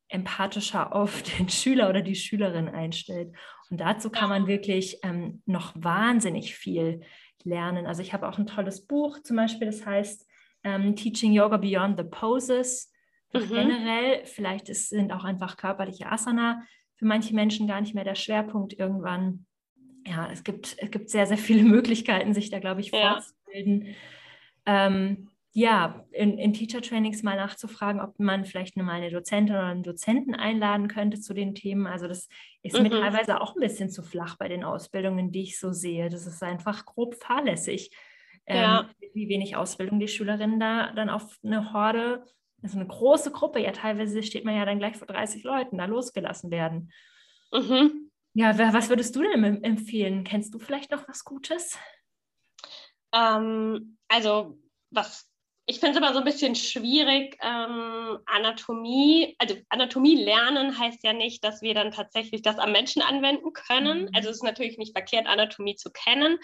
empathischer 0.07 0.95
auf 0.95 1.21
den 1.37 1.49
Schüler 1.49 1.89
oder 1.89 2.01
die 2.01 2.15
Schülerin 2.15 2.69
einstellt. 2.69 3.35
Und 3.69 3.81
dazu 3.81 4.09
kann 4.09 4.29
man 4.29 4.47
wirklich 4.47 4.99
ähm, 5.03 5.41
noch 5.45 5.73
wahnsinnig 5.75 6.55
viel 6.55 7.01
lernen. 7.43 7.85
Also 7.85 8.01
ich 8.01 8.13
habe 8.13 8.27
auch 8.27 8.37
ein 8.37 8.47
tolles 8.47 8.85
Buch 8.85 9.19
zum 9.21 9.35
Beispiel, 9.35 9.67
das 9.67 9.85
heißt 9.85 10.27
ähm, 10.63 10.95
Teaching 10.95 11.33
Yoga 11.33 11.57
Beyond 11.57 11.97
the 11.97 12.05
Poses. 12.05 12.91
Mhm. 13.33 13.49
Generell, 13.49 14.25
vielleicht 14.25 14.69
ist, 14.69 14.89
sind 14.89 15.11
auch 15.11 15.23
einfach 15.23 15.57
körperliche 15.57 16.09
Asana 16.09 16.63
für 17.03 17.07
manche 17.07 17.35
Menschen 17.35 17.67
gar 17.67 17.81
nicht 17.81 17.93
mehr 17.93 18.05
der 18.05 18.15
Schwerpunkt 18.15 18.79
irgendwann. 18.79 19.45
Ja, 20.07 20.29
es 20.31 20.45
gibt, 20.45 20.77
es 20.79 20.89
gibt 20.89 21.09
sehr, 21.09 21.27
sehr 21.27 21.37
viele 21.37 21.63
Möglichkeiten, 21.69 22.33
sich 22.33 22.49
da, 22.49 22.59
glaube 22.59 22.79
ich, 22.79 22.91
ja. 22.91 23.15
fortzubilden. 23.15 23.95
Ähm, 24.65 25.29
ja, 25.51 26.05
in, 26.11 26.37
in 26.37 26.53
Teacher-Trainings 26.53 27.21
mal 27.21 27.35
nachzufragen, 27.35 27.99
ob 27.99 28.17
man 28.19 28.45
vielleicht 28.45 28.77
mal 28.77 28.89
eine 28.89 29.11
Dozentin 29.11 29.55
oder 29.55 29.65
einen 29.65 29.83
Dozenten 29.83 30.33
einladen 30.33 30.87
könnte 30.87 31.19
zu 31.19 31.33
den 31.33 31.53
Themen. 31.55 31.87
Also 31.87 32.07
das 32.07 32.29
ist 32.63 32.77
mhm. 32.77 32.83
mir 32.83 32.89
teilweise 32.89 33.41
auch 33.41 33.53
ein 33.55 33.59
bisschen 33.59 33.89
zu 33.89 34.01
flach 34.01 34.37
bei 34.37 34.47
den 34.47 34.63
Ausbildungen, 34.63 35.31
die 35.31 35.43
ich 35.43 35.59
so 35.59 35.73
sehe. 35.73 36.09
Das 36.09 36.25
ist 36.25 36.41
einfach 36.41 36.85
grob 36.85 37.15
fahrlässig, 37.15 37.91
ähm, 38.45 38.85
wie 39.13 39.27
wenig 39.27 39.57
Ausbildung 39.57 39.99
die 39.99 40.07
Schülerinnen 40.07 40.59
da 40.59 40.93
dann 40.93 41.09
auf 41.09 41.37
eine 41.43 41.73
Horde, 41.73 42.23
also 42.63 42.79
eine 42.79 42.87
große 42.87 43.31
Gruppe, 43.31 43.59
ja 43.59 43.71
teilweise 43.71 44.23
steht 44.23 44.45
man 44.45 44.55
ja 44.55 44.65
dann 44.65 44.79
gleich 44.79 44.95
vor 44.95 45.07
30 45.07 45.43
Leuten, 45.43 45.77
da 45.77 45.85
losgelassen 45.85 46.49
werden. 46.49 46.91
Mhm. 47.51 48.11
Ja, 48.33 48.57
was 48.73 48.89
würdest 48.89 49.15
du 49.15 49.21
denn 49.21 49.63
empfehlen? 49.63 50.23
Kennst 50.23 50.53
du 50.53 50.59
vielleicht 50.59 50.91
noch 50.91 51.07
was 51.07 51.23
Gutes? 51.23 51.77
Ähm, 53.13 53.97
also 54.07 54.57
was 54.89 55.29
ich 55.65 55.79
finde 55.79 55.91
es 55.91 55.97
immer 55.97 56.13
so 56.13 56.19
ein 56.19 56.25
bisschen 56.25 56.55
schwierig, 56.55 57.37
ähm, 57.41 58.19
Anatomie, 58.25 59.35
also 59.39 59.55
Anatomie 59.69 60.21
lernen 60.21 60.77
heißt 60.77 61.03
ja 61.03 61.13
nicht, 61.13 61.43
dass 61.43 61.61
wir 61.61 61.73
dann 61.73 61.91
tatsächlich 61.91 62.41
das 62.41 62.59
am 62.59 62.73
Menschen 62.73 63.01
anwenden 63.01 63.53
können. 63.53 64.03
Mhm. 64.03 64.09
Also 64.13 64.29
es 64.29 64.37
ist 64.37 64.43
natürlich 64.43 64.77
nicht 64.77 64.91
verkehrt, 64.91 65.25
Anatomie 65.25 65.75
zu 65.75 65.89
kennen. 65.91 66.37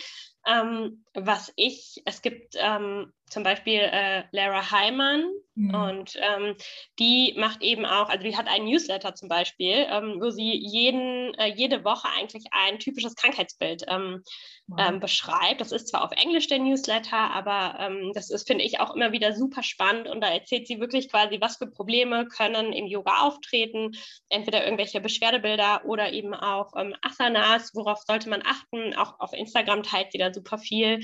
Ähm, 0.48 1.04
was 1.14 1.52
ich, 1.58 2.02
es 2.06 2.22
gibt 2.22 2.56
ähm, 2.58 3.12
zum 3.30 3.44
Beispiel 3.44 3.82
äh, 3.82 4.24
Lara 4.32 4.72
Heimann 4.72 5.30
mhm. 5.60 5.76
und 5.76 6.14
ähm, 6.16 6.56
die 6.98 7.36
macht 7.38 7.62
eben 7.62 7.86
auch, 7.86 8.10
also 8.10 8.24
die 8.24 8.36
hat 8.36 8.48
einen 8.48 8.66
Newsletter 8.66 9.16
zum 9.16 9.30
Beispiel, 9.30 9.86
ähm, 9.90 10.18
wo 10.20 10.30
sie 10.30 10.56
jeden, 10.56 11.34
äh, 11.36 11.48
jede 11.48 11.84
Woche 11.84 12.08
eigentlich 12.18 12.46
ein 12.52 12.80
typisches 12.80 13.16
Krankheitsbild 13.16 13.84
ähm, 13.88 14.24
wow. 14.68 14.80
Ähm, 14.80 15.00
beschreibt. 15.00 15.62
Das 15.62 15.72
ist 15.72 15.90
zwar 15.90 16.04
auf 16.04 16.12
Englisch 16.12 16.48
der 16.48 16.60
Newsletter, 16.60 17.18
aber 17.18 17.78
ähm, 17.80 18.12
das 18.14 18.30
ist, 18.30 18.48
finde 18.48 18.64
ich, 18.64 18.80
auch 18.80 18.96
immer 18.96 19.12
wieder 19.12 19.34
super 19.34 19.64
spannend 19.64 20.08
und 20.08 20.22
da 20.22 20.30
erzählt 20.30 20.68
sie 20.68 20.80
wirklich 20.80 21.10
quasi, 21.10 21.40
was 21.42 21.58
für 21.58 21.68
Probleme 21.68 22.28
können 22.28 22.74
im 22.74 22.88
Yoga 22.88 23.22
auftreten, 23.22 23.92
entweder 24.30 24.64
irgendwelche 24.64 25.02
Beschwerdebilder 25.02 25.86
oder 25.86 26.14
eben 26.14 26.34
auch 26.34 26.74
ähm, 26.76 26.96
Asanas, 27.02 27.76
worauf 27.76 28.00
sollte 28.08 28.30
man 28.30 28.44
achten. 28.46 28.96
Auch 28.96 29.20
auf 29.20 29.34
Instagram 29.34 29.84
teilt 29.84 30.12
sie 30.12 30.18
da 30.18 30.34
super 30.34 30.58
viel. 30.58 31.02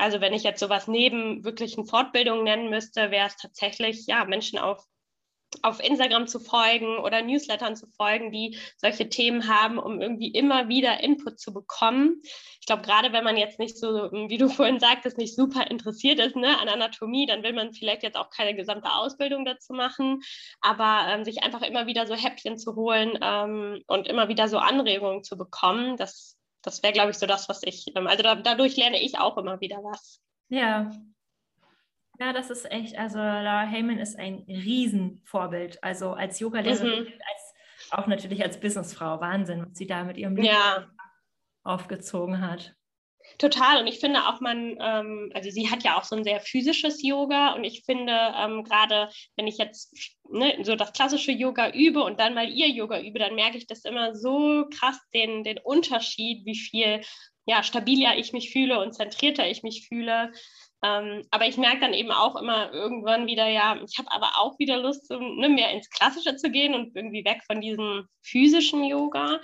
Ähm, 0.00 0.10
also 0.10 0.20
wenn 0.20 0.32
ich 0.32 0.42
jetzt 0.42 0.60
sowas 0.60 0.88
neben 0.88 1.44
wirklichen 1.44 1.86
Fortbildungen 1.86 2.44
nennen 2.44 2.70
müsste, 2.70 3.10
wäre 3.10 3.26
es 3.26 3.36
tatsächlich, 3.36 4.06
ja, 4.06 4.24
Menschen 4.24 4.58
auf, 4.58 4.84
auf 5.62 5.82
Instagram 5.82 6.28
zu 6.28 6.38
folgen 6.38 6.98
oder 6.98 7.22
Newslettern 7.22 7.74
zu 7.74 7.88
folgen, 7.96 8.30
die 8.30 8.56
solche 8.76 9.08
Themen 9.08 9.48
haben, 9.48 9.78
um 9.78 10.00
irgendwie 10.00 10.28
immer 10.28 10.68
wieder 10.68 11.00
Input 11.02 11.40
zu 11.40 11.52
bekommen. 11.52 12.22
Ich 12.60 12.66
glaube, 12.66 12.82
gerade 12.82 13.12
wenn 13.12 13.24
man 13.24 13.36
jetzt 13.36 13.58
nicht 13.58 13.76
so, 13.76 13.88
wie 13.88 14.38
du 14.38 14.48
vorhin 14.48 14.78
sagtest, 14.78 15.18
nicht 15.18 15.34
super 15.34 15.68
interessiert 15.68 16.20
ist 16.20 16.36
ne, 16.36 16.58
an 16.60 16.68
Anatomie, 16.68 17.26
dann 17.26 17.42
will 17.42 17.52
man 17.52 17.72
vielleicht 17.72 18.04
jetzt 18.04 18.16
auch 18.16 18.30
keine 18.30 18.54
gesamte 18.54 18.92
Ausbildung 18.92 19.44
dazu 19.44 19.72
machen, 19.72 20.20
aber 20.60 21.06
ähm, 21.08 21.24
sich 21.24 21.42
einfach 21.42 21.62
immer 21.62 21.86
wieder 21.86 22.06
so 22.06 22.14
Häppchen 22.14 22.56
zu 22.56 22.76
holen 22.76 23.18
ähm, 23.20 23.82
und 23.86 24.06
immer 24.06 24.28
wieder 24.28 24.48
so 24.48 24.58
Anregungen 24.58 25.24
zu 25.24 25.36
bekommen, 25.36 25.96
das 25.96 26.39
das 26.62 26.82
wäre, 26.82 26.92
glaube 26.92 27.10
ich, 27.10 27.18
so 27.18 27.26
das, 27.26 27.48
was 27.48 27.62
ich, 27.62 27.94
ähm, 27.96 28.06
also 28.06 28.22
da, 28.22 28.34
dadurch 28.34 28.76
lerne 28.76 29.00
ich 29.00 29.18
auch 29.18 29.38
immer 29.38 29.60
wieder 29.60 29.78
was. 29.78 30.20
Ja. 30.48 30.90
Ja, 32.18 32.34
das 32.34 32.50
ist 32.50 32.70
echt, 32.70 32.98
also 32.98 33.18
Laura 33.18 33.62
Heyman 33.62 33.98
ist 33.98 34.18
ein 34.18 34.44
Riesenvorbild. 34.46 35.82
Also 35.82 36.12
als 36.12 36.38
Yoga-Lehrerin, 36.38 37.04
mhm. 37.04 37.06
als, 37.06 37.54
auch 37.92 38.06
natürlich 38.06 38.42
als 38.42 38.60
Businessfrau. 38.60 39.20
Wahnsinn, 39.20 39.64
was 39.66 39.78
sie 39.78 39.86
da 39.86 40.04
mit 40.04 40.18
ihrem 40.18 40.36
Leben 40.36 40.48
ja. 40.48 40.86
aufgezogen 41.62 42.42
hat. 42.42 42.76
Total. 43.40 43.80
Und 43.80 43.86
ich 43.86 44.00
finde 44.00 44.26
auch, 44.28 44.40
man, 44.42 44.76
ähm, 44.78 45.30
also 45.32 45.48
sie 45.48 45.70
hat 45.70 45.82
ja 45.82 45.98
auch 45.98 46.04
so 46.04 46.14
ein 46.14 46.24
sehr 46.24 46.40
physisches 46.40 47.02
Yoga. 47.02 47.54
Und 47.54 47.64
ich 47.64 47.84
finde, 47.86 48.12
ähm, 48.36 48.64
gerade 48.64 49.08
wenn 49.34 49.46
ich 49.46 49.56
jetzt 49.56 49.96
ne, 50.28 50.58
so 50.62 50.76
das 50.76 50.92
klassische 50.92 51.32
Yoga 51.32 51.70
übe 51.70 52.04
und 52.04 52.20
dann 52.20 52.34
mal 52.34 52.50
ihr 52.50 52.68
Yoga 52.68 53.00
übe, 53.00 53.18
dann 53.18 53.34
merke 53.34 53.56
ich 53.56 53.66
das 53.66 53.86
immer 53.86 54.14
so 54.14 54.66
krass, 54.78 54.98
den, 55.14 55.42
den 55.42 55.58
Unterschied, 55.64 56.44
wie 56.44 56.54
viel 56.54 57.00
ja, 57.46 57.62
stabiler 57.62 58.18
ich 58.18 58.34
mich 58.34 58.52
fühle 58.52 58.78
und 58.78 58.92
zentrierter 58.92 59.48
ich 59.48 59.62
mich 59.62 59.88
fühle. 59.88 60.32
Ähm, 60.84 61.26
aber 61.30 61.46
ich 61.46 61.56
merke 61.56 61.80
dann 61.80 61.94
eben 61.94 62.10
auch 62.10 62.36
immer 62.36 62.70
irgendwann 62.74 63.26
wieder, 63.26 63.48
ja, 63.48 63.80
ich 63.82 63.98
habe 63.98 64.12
aber 64.12 64.32
auch 64.38 64.58
wieder 64.58 64.76
Lust, 64.76 65.10
um, 65.10 65.38
ne, 65.38 65.48
mehr 65.48 65.70
ins 65.70 65.88
Klassische 65.88 66.36
zu 66.36 66.50
gehen 66.50 66.74
und 66.74 66.94
irgendwie 66.94 67.24
weg 67.24 67.40
von 67.46 67.62
diesem 67.62 68.06
physischen 68.22 68.84
Yoga 68.84 69.40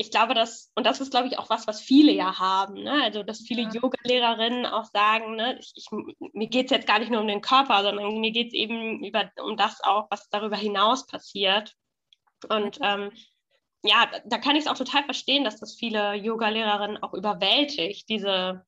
ich 0.00 0.12
glaube, 0.12 0.32
dass, 0.32 0.70
und 0.76 0.86
das 0.86 1.00
ist, 1.00 1.10
glaube 1.10 1.26
ich, 1.26 1.38
auch 1.38 1.50
was, 1.50 1.66
was 1.66 1.80
viele 1.80 2.12
ja 2.12 2.38
haben, 2.38 2.84
ne? 2.84 3.02
also 3.02 3.24
dass 3.24 3.40
viele 3.40 3.62
ja. 3.62 3.70
Yoga-Lehrerinnen 3.70 4.64
auch 4.64 4.84
sagen, 4.84 5.34
ne, 5.34 5.58
ich, 5.58 5.72
ich, 5.74 5.86
mir 6.32 6.46
geht 6.46 6.66
es 6.66 6.70
jetzt 6.70 6.86
gar 6.86 7.00
nicht 7.00 7.10
nur 7.10 7.20
um 7.20 7.26
den 7.26 7.40
Körper, 7.40 7.82
sondern 7.82 8.20
mir 8.20 8.30
geht 8.30 8.48
es 8.48 8.54
eben 8.54 9.04
über, 9.04 9.28
um 9.42 9.56
das 9.56 9.82
auch, 9.82 10.06
was 10.08 10.28
darüber 10.30 10.56
hinaus 10.56 11.08
passiert. 11.08 11.74
Und 12.48 12.78
ähm, 12.80 13.10
ja, 13.82 14.08
da, 14.24 14.38
kann 14.38 14.54
ich 14.54 14.66
es 14.66 14.70
auch 14.70 14.78
total 14.78 15.02
verstehen, 15.02 15.42
dass 15.42 15.58
das 15.58 15.74
viele 15.74 16.14
Yoga-Lehrerinnen 16.14 17.02
auch 17.02 17.12
überwältigt, 17.12 18.08
diese, 18.08 18.64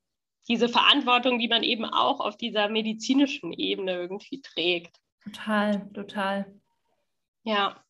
diese 0.49 0.69
Verantwortung, 0.69 1.39
die 1.39 1.49
man 1.49 1.63
eben 1.63 1.85
auch 1.85 2.19
auf 2.19 2.39
dieser 2.39 2.69
medizinischen 2.69 3.53
Ebene 3.53 3.93
irgendwie 3.93 4.43
trägt. 4.43 4.97
Total, 5.23 5.89
total. 5.93 6.61
Ja. 7.45 7.81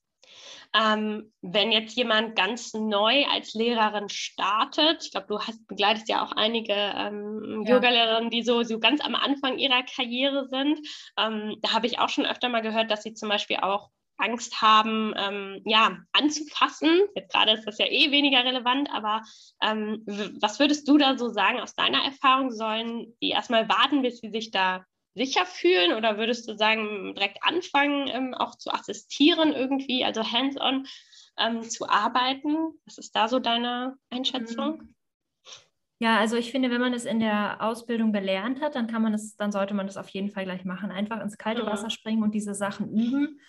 Ähm, 0.73 1.33
wenn 1.43 1.73
jetzt 1.73 1.97
jemand 1.97 2.37
ganz 2.37 2.75
neu 2.75 3.25
als 3.27 3.55
Lehrerin 3.55 4.09
startet, 4.09 5.05
ich 5.05 5.11
glaube, 5.11 5.27
du 5.27 5.41
hast, 5.41 5.67
begleitest 5.67 6.09
ja 6.09 6.25
auch 6.25 6.33
einige 6.33 6.75
ähm, 6.75 7.65
ja. 7.67 7.75
Yoga-Lehrerinnen, 7.75 8.31
die 8.31 8.43
so, 8.43 8.63
so 8.63 8.79
ganz 8.79 9.01
am 9.01 9.17
Anfang 9.17 9.59
ihrer 9.59 9.83
Karriere 9.83 10.47
sind. 10.49 10.79
Ähm, 11.17 11.57
da 11.63 11.73
habe 11.73 11.87
ich 11.87 11.99
auch 11.99 12.09
schon 12.09 12.27
öfter 12.27 12.49
mal 12.49 12.63
gehört, 12.63 12.91
dass 12.91 13.03
sie 13.03 13.15
zum 13.15 13.29
Beispiel 13.29 13.57
auch 13.57 13.91
Angst 14.21 14.61
haben, 14.61 15.15
ähm, 15.17 15.63
ja, 15.65 15.99
anzufassen. 16.13 17.01
Jetzt 17.15 17.33
gerade 17.33 17.53
ist 17.53 17.65
das 17.65 17.79
ja 17.79 17.87
eh 17.87 18.11
weniger 18.11 18.45
relevant, 18.45 18.91
aber 18.93 19.23
ähm, 19.63 20.03
was 20.41 20.61
würdest 20.61 20.87
du 20.87 20.99
da 20.99 21.17
so 21.17 21.29
sagen 21.31 21.61
aus 21.61 21.75
deiner 21.75 22.05
Erfahrung? 22.05 22.51
Sollen 22.51 23.17
die 23.23 23.31
erstmal 23.31 23.69
warten, 23.69 24.03
bis 24.03 24.21
sie 24.21 24.31
sich 24.31 24.51
da 24.51 24.85
sicher 25.15 25.45
fühlen 25.47 25.93
oder 25.93 26.19
würdest 26.19 26.49
du 26.49 26.57
sagen, 26.57 27.15
direkt 27.15 27.39
anfangen, 27.43 28.09
ähm, 28.09 28.35
auch 28.35 28.57
zu 28.57 28.71
assistieren 28.71 29.53
irgendwie, 29.53 30.05
also 30.05 30.23
hands-on 30.23 30.87
ähm, 31.39 31.63
zu 31.63 31.89
arbeiten? 31.89 32.81
Was 32.85 32.99
ist 32.99 33.15
da 33.17 33.29
so 33.29 33.39
deine 33.39 33.97
Einschätzung? 34.11 34.79
Mhm. 34.79 34.95
Ja, 36.03 36.19
also 36.19 36.37
ich 36.37 36.51
finde, 36.51 36.71
wenn 36.71 36.81
man 36.81 36.95
es 36.95 37.05
in 37.05 37.21
der 37.21 37.61
Ausbildung 37.61 38.13
gelernt 38.13 38.63
hat, 38.63 38.75
dann 38.75 38.87
kann 38.87 39.03
man 39.03 39.13
es, 39.13 39.37
dann 39.37 39.53
sollte 39.53 39.75
man 39.75 39.87
das 39.87 39.99
auf 39.99 40.09
jeden 40.09 40.31
Fall 40.31 40.45
gleich 40.45 40.65
machen. 40.65 40.91
Einfach 40.91 41.21
ins 41.21 41.37
kalte 41.37 41.63
mhm. 41.63 41.67
Wasser 41.67 41.91
springen 41.91 42.23
und 42.23 42.35
diese 42.35 42.55
Sachen 42.55 42.91
üben 42.91 43.41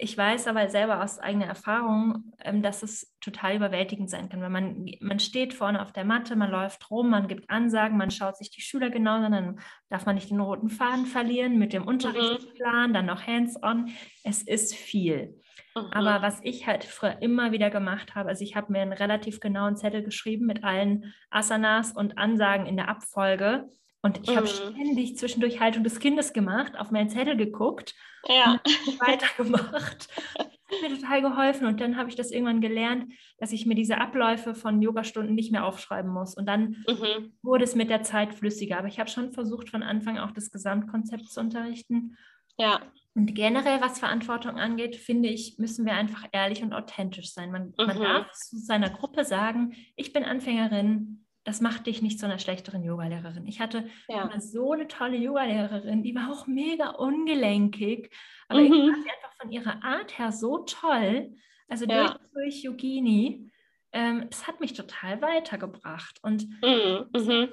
ich 0.00 0.16
weiß 0.16 0.46
aber 0.46 0.68
selber 0.68 1.02
aus 1.02 1.18
eigener 1.18 1.46
Erfahrung, 1.46 2.32
ähm, 2.42 2.62
dass 2.62 2.82
es 2.82 3.14
total 3.20 3.56
überwältigend 3.56 4.08
sein 4.08 4.28
kann. 4.28 4.40
Wenn 4.40 4.52
man, 4.52 4.86
man 5.00 5.20
steht 5.20 5.52
vorne 5.52 5.82
auf 5.82 5.92
der 5.92 6.04
Matte, 6.04 6.36
man 6.36 6.50
läuft 6.50 6.90
rum, 6.90 7.10
man 7.10 7.28
gibt 7.28 7.50
Ansagen, 7.50 7.98
man 7.98 8.10
schaut 8.10 8.36
sich 8.36 8.50
die 8.50 8.62
Schüler 8.62 8.90
genau 8.90 9.16
an, 9.16 9.32
dann 9.32 9.60
darf 9.90 10.06
man 10.06 10.14
nicht 10.14 10.30
den 10.30 10.40
roten 10.40 10.70
Faden 10.70 11.06
verlieren 11.06 11.58
mit 11.58 11.72
dem 11.72 11.86
Unterrichtsplan, 11.86 12.94
dann 12.94 13.06
noch 13.06 13.26
hands-on. 13.26 13.90
Es 14.24 14.42
ist 14.42 14.74
viel. 14.74 15.38
Mhm. 15.76 15.90
Aber 15.92 16.22
was 16.22 16.40
ich 16.42 16.66
halt 16.66 16.84
früher 16.84 17.20
immer 17.20 17.52
wieder 17.52 17.70
gemacht 17.70 18.14
habe, 18.14 18.30
also 18.30 18.42
ich 18.42 18.56
habe 18.56 18.72
mir 18.72 18.80
einen 18.80 18.92
relativ 18.92 19.38
genauen 19.38 19.76
Zettel 19.76 20.02
geschrieben 20.02 20.46
mit 20.46 20.64
allen 20.64 21.12
Asanas 21.30 21.92
und 21.92 22.16
Ansagen 22.16 22.66
in 22.66 22.76
der 22.76 22.88
Abfolge 22.88 23.68
Und 24.02 24.20
ich 24.22 24.34
habe 24.34 24.46
mhm. 24.46 24.74
ständig 24.74 25.18
zwischendurch 25.18 25.60
Haltung 25.60 25.84
des 25.84 26.00
Kindes 26.00 26.32
gemacht, 26.32 26.78
auf 26.78 26.90
meinen 26.90 27.10
Zettel 27.10 27.36
geguckt 27.36 27.94
ja. 28.26 28.52
und 28.52 28.60
weitergemacht. 29.00 30.08
Das 30.36 30.82
hat 30.82 30.90
mir 30.90 30.98
total 30.98 31.20
geholfen. 31.20 31.66
Und 31.66 31.80
dann 31.80 31.96
habe 31.96 32.08
ich 32.08 32.16
das 32.16 32.30
irgendwann 32.30 32.62
gelernt, 32.62 33.12
dass 33.38 33.52
ich 33.52 33.66
mir 33.66 33.74
diese 33.74 33.98
Abläufe 33.98 34.54
von 34.54 34.80
Yogastunden 34.80 35.34
nicht 35.34 35.52
mehr 35.52 35.66
aufschreiben 35.66 36.10
muss. 36.10 36.34
Und 36.34 36.46
dann 36.46 36.76
mhm. 36.88 37.34
wurde 37.42 37.64
es 37.64 37.74
mit 37.74 37.90
der 37.90 38.02
Zeit 38.02 38.34
flüssiger. 38.34 38.78
Aber 38.78 38.88
ich 38.88 38.98
habe 38.98 39.10
schon 39.10 39.32
versucht, 39.32 39.68
von 39.68 39.82
Anfang 39.82 40.18
auch 40.18 40.30
das 40.30 40.50
Gesamtkonzept 40.50 41.28
zu 41.28 41.40
unterrichten. 41.40 42.16
Ja. 42.56 42.80
Und 43.14 43.34
generell, 43.34 43.82
was 43.82 43.98
Verantwortung 43.98 44.58
angeht, 44.58 44.96
finde 44.96 45.28
ich, 45.28 45.58
müssen 45.58 45.84
wir 45.84 45.94
einfach 45.94 46.26
ehrlich 46.32 46.62
und 46.62 46.72
authentisch 46.72 47.32
sein. 47.32 47.50
Man, 47.50 47.74
mhm. 47.78 47.86
man 47.86 48.00
darf 48.00 48.32
zu 48.32 48.56
seiner 48.56 48.88
Gruppe 48.88 49.24
sagen, 49.24 49.74
ich 49.96 50.12
bin 50.12 50.24
Anfängerin, 50.24 51.26
das 51.44 51.60
macht 51.60 51.86
dich 51.86 52.02
nicht 52.02 52.18
zu 52.18 52.26
einer 52.26 52.38
schlechteren 52.38 52.82
Yogalehrerin. 52.82 53.46
Ich 53.46 53.60
hatte 53.60 53.88
ja. 54.08 54.30
so 54.40 54.72
eine 54.72 54.88
tolle 54.88 55.16
Yogalehrerin, 55.16 56.02
die 56.02 56.14
war 56.14 56.30
auch 56.30 56.46
mega 56.46 56.90
ungelenkig, 56.90 58.10
aber 58.48 58.60
mhm. 58.60 58.66
ich 58.66 58.90
fand 58.90 59.02
sie 59.02 59.10
einfach 59.10 59.36
von 59.40 59.50
ihrer 59.50 59.84
Art 59.84 60.18
her 60.18 60.32
so 60.32 60.58
toll. 60.58 61.34
Also 61.68 61.86
ja. 61.86 62.08
durch, 62.08 62.18
durch 62.34 62.62
Yogini, 62.62 63.50
ähm, 63.92 64.26
es 64.30 64.46
hat 64.46 64.60
mich 64.60 64.74
total 64.74 65.22
weitergebracht. 65.22 66.18
Und 66.22 66.46
mhm. 66.62 67.06
Mhm. 67.16 67.48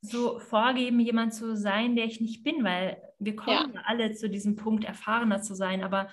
so 0.00 0.40
vorgeben, 0.40 0.98
jemand 0.98 1.32
zu 1.32 1.56
sein, 1.56 1.94
der 1.94 2.06
ich 2.06 2.20
nicht 2.20 2.42
bin, 2.42 2.64
weil 2.64 3.00
wir 3.18 3.36
kommen 3.36 3.74
ja. 3.74 3.82
alle 3.84 4.12
zu 4.12 4.28
diesem 4.28 4.56
Punkt, 4.56 4.84
erfahrener 4.84 5.40
zu 5.40 5.54
sein, 5.54 5.84
aber 5.84 6.08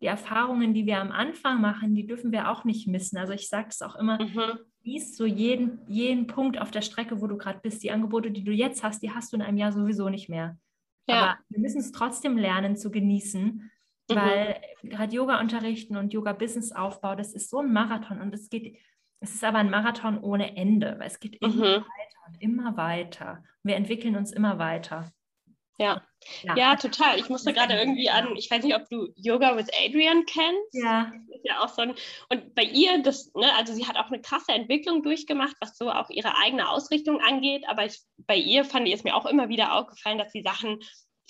die 0.00 0.06
Erfahrungen, 0.06 0.74
die 0.74 0.86
wir 0.86 0.98
am 0.98 1.12
Anfang 1.12 1.60
machen, 1.60 1.94
die 1.94 2.06
dürfen 2.06 2.32
wir 2.32 2.50
auch 2.50 2.64
nicht 2.64 2.88
missen. 2.88 3.18
Also 3.18 3.32
ich 3.32 3.48
sage 3.48 3.68
es 3.70 3.82
auch 3.82 3.96
immer, 3.96 4.22
mhm 4.22 4.58
siehst 4.88 5.16
so 5.16 5.26
jeden, 5.26 5.80
jeden 5.86 6.26
Punkt 6.26 6.58
auf 6.60 6.70
der 6.70 6.82
Strecke, 6.82 7.20
wo 7.20 7.26
du 7.26 7.36
gerade 7.36 7.60
bist. 7.60 7.82
Die 7.82 7.90
Angebote, 7.90 8.30
die 8.30 8.44
du 8.44 8.52
jetzt 8.52 8.82
hast, 8.82 9.02
die 9.02 9.12
hast 9.12 9.32
du 9.32 9.36
in 9.36 9.42
einem 9.42 9.58
Jahr 9.58 9.72
sowieso 9.72 10.08
nicht 10.08 10.28
mehr. 10.28 10.56
Ja. 11.06 11.14
Aber 11.14 11.38
wir 11.50 11.60
müssen 11.60 11.80
es 11.80 11.92
trotzdem 11.92 12.38
lernen 12.38 12.76
zu 12.76 12.90
genießen, 12.90 13.70
mhm. 14.10 14.14
weil 14.14 14.60
gerade 14.82 15.14
Yoga 15.14 15.40
unterrichten 15.40 15.96
und 15.96 16.12
Yoga-Business-Aufbau, 16.12 17.14
das 17.14 17.34
ist 17.34 17.50
so 17.50 17.58
ein 17.58 17.72
Marathon 17.72 18.20
und 18.20 18.34
es 18.34 18.48
geht, 18.48 18.78
es 19.20 19.34
ist 19.34 19.44
aber 19.44 19.58
ein 19.58 19.70
Marathon 19.70 20.18
ohne 20.18 20.56
Ende, 20.56 20.96
weil 20.98 21.08
es 21.08 21.20
geht 21.20 21.36
immer 21.40 21.54
mhm. 21.54 21.84
weiter 21.84 22.18
und 22.26 22.40
immer 22.40 22.76
weiter. 22.76 23.44
Wir 23.62 23.76
entwickeln 23.76 24.16
uns 24.16 24.32
immer 24.32 24.58
weiter. 24.58 25.10
Ja. 25.78 26.02
Ja. 26.42 26.56
Ja, 26.56 26.76
total. 26.76 27.18
Ich 27.18 27.28
musste 27.28 27.52
gerade 27.52 27.74
irgendwie 27.74 28.10
an, 28.10 28.36
ich 28.36 28.50
weiß 28.50 28.62
nicht, 28.62 28.74
ob 28.74 28.88
du 28.88 29.08
Yoga 29.16 29.56
with 29.56 29.68
Adrian 29.84 30.24
kennst. 30.26 30.74
Ja. 30.74 31.12
Das 31.28 31.36
ist 31.36 31.44
ja 31.44 31.62
auch 31.62 31.68
so 31.68 31.82
ein, 31.82 31.94
und 32.28 32.54
bei 32.54 32.64
ihr, 32.64 33.02
das, 33.02 33.32
ne, 33.34 33.52
also 33.54 33.72
sie 33.72 33.86
hat 33.86 33.96
auch 33.96 34.10
eine 34.10 34.20
krasse 34.20 34.52
Entwicklung 34.52 35.02
durchgemacht, 35.02 35.56
was 35.60 35.76
so 35.76 35.90
auch 35.90 36.10
ihre 36.10 36.36
eigene 36.36 36.68
Ausrichtung 36.68 37.20
angeht. 37.20 37.64
Aber 37.68 37.84
ich, 37.84 38.00
bei 38.18 38.36
ihr 38.36 38.64
fand 38.64 38.86
ich 38.86 38.94
es 38.94 39.04
mir 39.04 39.14
auch 39.14 39.26
immer 39.26 39.48
wieder 39.48 39.74
aufgefallen, 39.74 40.18
dass 40.18 40.32
sie 40.32 40.42
Sachen 40.42 40.80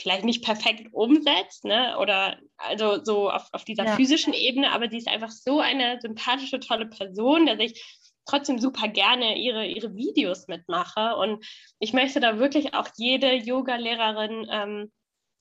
vielleicht 0.01 0.25
nicht 0.25 0.45
perfekt 0.45 0.89
umsetzt, 0.93 1.65
ne? 1.65 1.99
Oder 1.99 2.39
also 2.57 3.03
so 3.03 3.31
auf, 3.31 3.49
auf 3.53 3.65
dieser 3.65 3.85
ja. 3.85 3.97
physischen 3.97 4.33
Ebene, 4.33 4.71
aber 4.71 4.89
sie 4.89 4.99
ist 4.99 5.09
einfach 5.09 5.31
so 5.31 5.61
eine 5.61 5.99
sympathische, 6.01 6.61
tolle 6.61 6.87
Person, 6.87 7.47
dass 7.47 7.59
ich 7.59 7.85
trotzdem 8.29 8.59
super 8.59 8.89
gerne 8.89 9.39
ihre, 9.39 9.67
ihre 9.67 9.97
Videos 9.97 10.47
mitmache. 10.47 11.17
Und 11.17 11.45
ich 11.79 11.93
möchte 11.93 12.21
da 12.21 12.39
wirklich 12.39 12.75
auch 12.75 12.89
jede 12.97 13.33
Yoga-Lehrerin 13.33 14.47
ähm, 14.51 14.93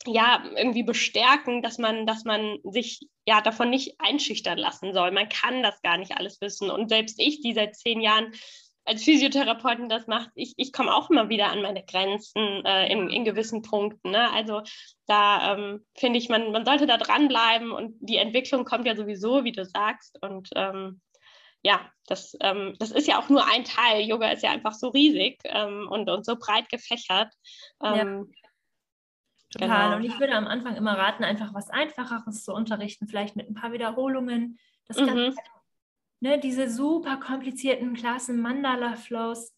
ja 0.05 0.43
irgendwie 0.55 0.83
bestärken, 0.83 1.61
dass 1.61 1.77
man, 1.77 2.05
dass 2.05 2.23
man 2.23 2.57
sich 2.63 3.07
ja 3.25 3.41
davon 3.41 3.69
nicht 3.69 3.99
einschüchtern 3.99 4.57
lassen 4.57 4.93
soll. 4.93 5.11
Man 5.11 5.29
kann 5.29 5.63
das 5.63 5.81
gar 5.81 5.97
nicht 5.97 6.17
alles 6.17 6.39
wissen. 6.41 6.69
Und 6.69 6.89
selbst 6.89 7.19
ich, 7.19 7.41
die 7.41 7.53
seit 7.53 7.75
zehn 7.75 8.01
Jahren 8.01 8.31
als 8.85 9.03
Physiotherapeutin 9.03 9.89
das 9.89 10.07
macht, 10.07 10.29
ich, 10.35 10.53
ich 10.55 10.71
komme 10.71 10.95
auch 10.95 11.09
immer 11.09 11.27
wieder 11.27 11.51
an 11.51 11.61
meine 11.61 11.83
Grenzen 11.83 12.65
äh, 12.65 12.89
in, 12.89 13.09
in 13.09 13.25
gewissen 13.25 13.61
Punkten. 13.61 14.11
Ne? 14.11 14.31
Also 14.31 14.61
da 15.07 15.53
ähm, 15.53 15.85
finde 15.93 16.19
ich, 16.19 16.29
man, 16.29 16.53
man 16.53 16.65
sollte 16.65 16.87
da 16.87 16.95
dranbleiben 16.95 17.71
und 17.71 17.97
die 17.99 18.15
Entwicklung 18.15 18.63
kommt 18.63 18.87
ja 18.87 18.95
sowieso, 18.95 19.43
wie 19.43 19.51
du 19.51 19.65
sagst. 19.65 20.17
Und 20.21 20.49
ähm, 20.55 21.01
ja, 21.67 21.91
das, 22.05 22.37
ähm, 22.39 22.75
das 22.79 22.91
ist 22.91 23.09
ja 23.09 23.19
auch 23.19 23.27
nur 23.27 23.45
ein 23.45 23.65
Teil. 23.65 24.07
Yoga 24.07 24.31
ist 24.31 24.41
ja 24.41 24.51
einfach 24.51 24.73
so 24.73 24.87
riesig 24.87 25.37
ähm, 25.43 25.89
und, 25.89 26.09
und 26.09 26.25
so 26.25 26.37
breit 26.37 26.69
gefächert. 26.69 27.33
Ähm, 27.83 28.31
ja. 28.31 28.49
Total. 29.51 29.83
Genau. 29.83 29.95
Und 29.97 30.03
ich 30.05 30.17
würde 30.17 30.33
am 30.35 30.47
Anfang 30.47 30.77
immer 30.77 30.97
raten, 30.97 31.25
einfach 31.25 31.53
was 31.53 31.69
Einfacheres 31.69 32.45
zu 32.45 32.53
unterrichten, 32.53 33.09
vielleicht 33.09 33.35
mit 33.35 33.49
ein 33.49 33.53
paar 33.53 33.73
Wiederholungen. 33.73 34.57
Das 34.87 34.97
mhm. 34.97 35.35
ne, 36.21 36.39
diese 36.39 36.69
super 36.69 37.17
komplizierten 37.17 37.93
Klassen, 37.95 38.39
Mandala-Flows, 38.39 39.53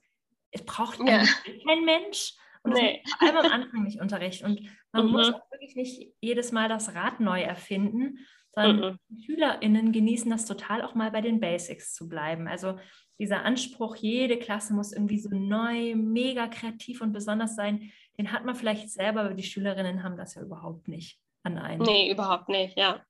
es 0.49 0.65
braucht 0.65 0.99
ja. 1.05 1.23
kein 1.67 1.85
Mensch. 1.85 2.33
Und 2.63 2.73
nee. 2.73 3.03
das 3.03 3.13
vor 3.13 3.27
allem 3.27 3.37
am 3.37 3.51
Anfang 3.51 3.83
nicht 3.83 4.01
unterrichten. 4.01 4.45
Und 4.45 4.61
man 4.93 5.05
mhm. 5.05 5.11
muss 5.11 5.31
auch 5.31 5.51
wirklich 5.51 5.75
nicht 5.75 6.11
jedes 6.21 6.51
Mal 6.51 6.69
das 6.69 6.95
Rad 6.95 7.19
neu 7.19 7.39
erfinden, 7.39 8.25
sondern 8.67 8.99
mhm. 9.09 9.21
SchülerInnen 9.21 9.91
genießen 9.91 10.29
das 10.29 10.45
total 10.45 10.81
auch 10.81 10.95
mal 10.95 11.11
bei 11.11 11.21
den 11.21 11.39
Basics 11.39 11.93
zu 11.93 12.07
bleiben. 12.07 12.47
Also 12.47 12.77
dieser 13.19 13.43
Anspruch, 13.43 13.95
jede 13.95 14.37
Klasse 14.37 14.73
muss 14.73 14.93
irgendwie 14.93 15.19
so 15.19 15.29
neu, 15.29 15.95
mega 15.95 16.47
kreativ 16.47 17.01
und 17.01 17.11
besonders 17.11 17.55
sein, 17.55 17.91
den 18.17 18.31
hat 18.31 18.45
man 18.45 18.55
vielleicht 18.55 18.89
selber, 18.89 19.21
aber 19.21 19.33
die 19.33 19.43
Schülerinnen 19.43 20.03
haben 20.03 20.17
das 20.17 20.35
ja 20.35 20.41
überhaupt 20.41 20.87
nicht 20.87 21.19
an 21.43 21.57
einem. 21.57 21.81
Nee, 21.81 22.11
überhaupt 22.11 22.49
nicht, 22.49 22.77
ja 22.77 23.01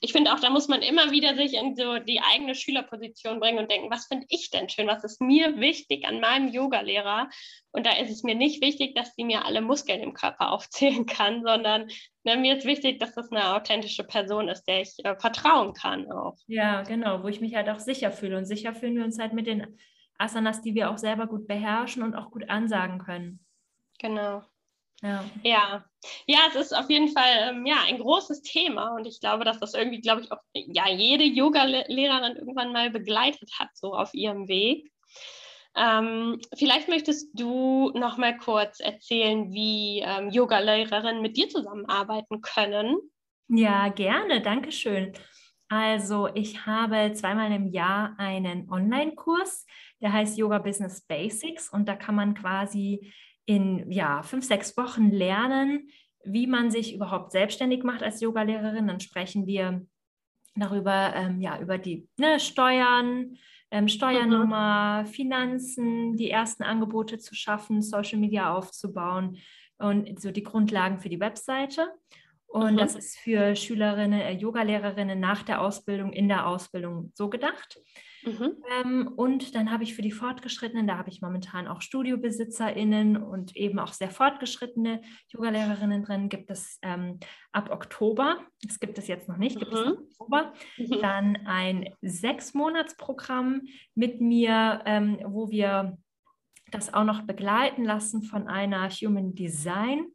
ich 0.00 0.12
finde 0.12 0.32
auch, 0.32 0.40
da 0.40 0.50
muss 0.50 0.68
man 0.68 0.82
immer 0.82 1.10
wieder 1.10 1.34
sich 1.34 1.54
in 1.54 1.76
so 1.76 1.98
die 1.98 2.20
eigene 2.20 2.54
Schülerposition 2.54 3.40
bringen 3.40 3.58
und 3.58 3.70
denken, 3.70 3.90
was 3.90 4.06
finde 4.06 4.26
ich 4.28 4.50
denn 4.50 4.68
schön? 4.68 4.86
Was 4.86 5.04
ist 5.04 5.20
mir 5.20 5.58
wichtig 5.58 6.06
an 6.06 6.20
meinem 6.20 6.48
Yogalehrer? 6.48 7.28
Und 7.72 7.86
da 7.86 7.92
ist 7.92 8.10
es 8.10 8.22
mir 8.22 8.34
nicht 8.34 8.62
wichtig, 8.62 8.94
dass 8.94 9.14
sie 9.14 9.24
mir 9.24 9.44
alle 9.44 9.60
Muskeln 9.60 10.00
im 10.00 10.14
Körper 10.14 10.50
aufzählen 10.52 11.06
kann, 11.06 11.42
sondern 11.42 11.88
ne, 12.24 12.36
mir 12.36 12.56
ist 12.56 12.66
wichtig, 12.66 12.98
dass 12.98 13.14
das 13.14 13.30
eine 13.30 13.54
authentische 13.54 14.04
Person 14.04 14.48
ist, 14.48 14.64
der 14.64 14.82
ich 14.82 14.94
äh, 15.04 15.16
vertrauen 15.16 15.72
kann 15.72 16.10
auch. 16.10 16.36
Ja, 16.46 16.82
genau, 16.82 17.22
wo 17.22 17.28
ich 17.28 17.40
mich 17.40 17.54
halt 17.54 17.68
auch 17.68 17.80
sicher 17.80 18.10
fühle. 18.10 18.36
Und 18.36 18.44
sicher 18.44 18.74
fühlen 18.74 18.96
wir 18.96 19.04
uns 19.04 19.18
halt 19.18 19.32
mit 19.32 19.46
den 19.46 19.78
Asanas, 20.18 20.62
die 20.62 20.74
wir 20.74 20.90
auch 20.90 20.98
selber 20.98 21.26
gut 21.26 21.46
beherrschen 21.46 22.02
und 22.02 22.14
auch 22.14 22.30
gut 22.30 22.48
ansagen 22.48 22.98
können. 22.98 23.40
Genau. 23.98 24.42
Ja. 25.02 25.24
ja. 25.42 25.84
Ja, 26.26 26.38
es 26.48 26.54
ist 26.54 26.72
auf 26.76 26.88
jeden 26.88 27.08
Fall 27.08 27.50
ähm, 27.50 27.66
ja, 27.66 27.76
ein 27.86 27.98
großes 27.98 28.42
Thema 28.42 28.94
und 28.94 29.06
ich 29.06 29.20
glaube, 29.20 29.44
dass 29.44 29.58
das 29.58 29.74
irgendwie, 29.74 30.00
glaube 30.00 30.22
ich, 30.22 30.32
auch 30.32 30.38
ja, 30.54 30.88
jede 30.88 31.24
Yoga-Lehrerin 31.24 32.36
irgendwann 32.36 32.72
mal 32.72 32.90
begleitet 32.90 33.50
hat, 33.58 33.70
so 33.74 33.92
auf 33.92 34.14
ihrem 34.14 34.48
Weg. 34.48 34.90
Ähm, 35.76 36.40
vielleicht 36.56 36.88
möchtest 36.88 37.38
du 37.38 37.90
noch 37.94 38.16
mal 38.16 38.38
kurz 38.38 38.80
erzählen, 38.80 39.52
wie 39.52 40.02
ähm, 40.06 40.30
Yoga-Lehrerinnen 40.30 41.20
mit 41.20 41.36
dir 41.36 41.48
zusammenarbeiten 41.48 42.40
können. 42.40 42.96
Ja, 43.48 43.88
gerne, 43.88 44.40
danke 44.40 44.72
schön. 44.72 45.12
Also 45.68 46.28
ich 46.34 46.64
habe 46.64 47.12
zweimal 47.12 47.52
im 47.52 47.66
Jahr 47.66 48.14
einen 48.18 48.70
Online-Kurs, 48.70 49.66
der 50.00 50.12
heißt 50.12 50.38
Yoga 50.38 50.58
Business 50.58 51.02
Basics 51.02 51.68
und 51.68 51.88
da 51.88 51.96
kann 51.96 52.14
man 52.14 52.34
quasi 52.34 53.12
in 53.46 53.90
ja, 53.90 54.22
fünf, 54.22 54.44
sechs 54.44 54.76
Wochen 54.76 55.10
lernen, 55.10 55.88
wie 56.24 56.46
man 56.46 56.70
sich 56.70 56.94
überhaupt 56.94 57.32
selbstständig 57.32 57.84
macht 57.84 58.02
als 58.02 58.20
Yogalehrerin. 58.20 58.88
Dann 58.88 59.00
sprechen 59.00 59.46
wir 59.46 59.86
darüber, 60.56 61.14
ähm, 61.14 61.40
ja, 61.40 61.58
über 61.60 61.78
die 61.78 62.08
ne, 62.18 62.40
Steuern, 62.40 63.36
ähm, 63.70 63.88
Steuernummer, 63.88 65.02
mhm. 65.02 65.06
Finanzen, 65.06 66.16
die 66.16 66.30
ersten 66.30 66.64
Angebote 66.64 67.18
zu 67.18 67.34
schaffen, 67.34 67.82
Social 67.82 68.18
Media 68.18 68.52
aufzubauen 68.52 69.38
und 69.78 70.20
so 70.20 70.30
die 70.30 70.42
Grundlagen 70.42 70.98
für 70.98 71.08
die 71.08 71.20
Webseite. 71.20 71.88
Und 72.46 72.74
mhm. 72.74 72.78
das 72.78 72.94
ist 72.94 73.18
für 73.18 73.56
Schülerinnen, 73.56 74.20
äh, 74.20 74.32
Yogalehrerinnen 74.32 75.18
nach 75.18 75.42
der 75.42 75.60
Ausbildung, 75.60 76.12
in 76.12 76.28
der 76.28 76.46
Ausbildung 76.46 77.12
so 77.14 77.28
gedacht. 77.28 77.78
Mhm. 78.26 78.56
Ähm, 78.80 79.12
und 79.16 79.54
dann 79.54 79.70
habe 79.70 79.84
ich 79.84 79.94
für 79.94 80.02
die 80.02 80.10
Fortgeschrittenen, 80.10 80.86
da 80.86 80.98
habe 80.98 81.10
ich 81.10 81.22
momentan 81.22 81.68
auch 81.68 81.80
StudiobesitzerInnen 81.80 83.16
und 83.16 83.54
eben 83.56 83.78
auch 83.78 83.92
sehr 83.92 84.10
fortgeschrittene 84.10 85.00
Yogalehrerinnen 85.28 86.02
drin, 86.02 86.28
gibt 86.28 86.50
es 86.50 86.78
ähm, 86.82 87.20
ab 87.52 87.70
Oktober, 87.70 88.38
das 88.62 88.80
gibt 88.80 88.98
es 88.98 89.06
jetzt 89.06 89.28
noch 89.28 89.36
nicht, 89.36 89.58
gibt 89.58 89.72
mhm. 89.72 89.78
es 89.78 89.86
ab 89.86 89.98
Oktober, 89.98 90.52
mhm. 90.76 91.00
dann 91.00 91.36
ein 91.46 91.94
Sechs-Monats-Programm 92.02 93.62
mit 93.94 94.20
mir, 94.20 94.82
ähm, 94.86 95.18
wo 95.24 95.50
wir 95.50 95.96
das 96.72 96.92
auch 96.92 97.04
noch 97.04 97.22
begleiten 97.22 97.84
lassen 97.84 98.22
von 98.22 98.48
einer 98.48 98.88
Human 98.90 99.34
Design 99.34 100.06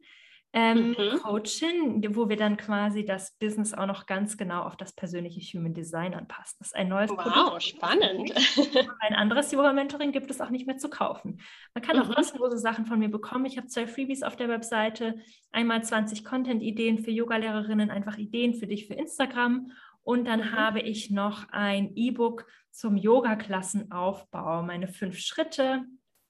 ähm, 0.54 0.90
mhm. 0.90 1.18
Coachin, 1.22 2.14
wo 2.14 2.28
wir 2.28 2.36
dann 2.36 2.56
quasi 2.56 3.04
das 3.04 3.36
Business 3.38 3.72
auch 3.72 3.86
noch 3.86 4.06
ganz 4.06 4.36
genau 4.36 4.62
auf 4.62 4.76
das 4.76 4.92
persönliche 4.92 5.40
Human 5.40 5.72
Design 5.72 6.14
anpassen. 6.14 6.56
Das 6.58 6.68
ist 6.68 6.76
ein 6.76 6.88
neues 6.88 7.10
wow, 7.10 7.16
Produkt. 7.16 7.52
Wow, 7.52 7.60
spannend. 7.60 8.34
Ein 9.00 9.14
anderes 9.14 9.50
Yoga-Mentoring 9.50 10.12
gibt 10.12 10.30
es 10.30 10.40
auch 10.40 10.50
nicht 10.50 10.66
mehr 10.66 10.76
zu 10.76 10.90
kaufen. 10.90 11.40
Man 11.74 11.82
kann 11.82 11.96
mhm. 11.96 12.02
auch 12.02 12.14
kostenlose 12.14 12.58
Sachen 12.58 12.84
von 12.84 12.98
mir 12.98 13.10
bekommen. 13.10 13.46
Ich 13.46 13.56
habe 13.56 13.66
zwei 13.68 13.86
Freebies 13.86 14.22
auf 14.22 14.36
der 14.36 14.48
Webseite. 14.48 15.16
Einmal 15.52 15.82
20 15.82 16.24
Content-Ideen 16.24 16.98
für 16.98 17.10
Yoga-Lehrerinnen, 17.10 17.90
einfach 17.90 18.18
Ideen 18.18 18.54
für 18.54 18.66
dich 18.66 18.86
für 18.86 18.94
Instagram. 18.94 19.72
Und 20.02 20.26
dann 20.26 20.40
mhm. 20.40 20.52
habe 20.52 20.80
ich 20.80 21.10
noch 21.10 21.48
ein 21.50 21.92
E-Book 21.94 22.46
zum 22.70 22.96
Yoga-Klassenaufbau, 22.96 24.62
meine 24.62 24.88
fünf 24.88 25.18
Schritte, 25.18 25.86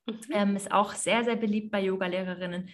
Mhm. 0.06 0.18
Ähm, 0.32 0.56
ist 0.56 0.72
auch 0.72 0.92
sehr, 0.92 1.24
sehr 1.24 1.36
beliebt 1.36 1.70
bei 1.70 1.82
Yogalehrerinnen. 1.82 2.68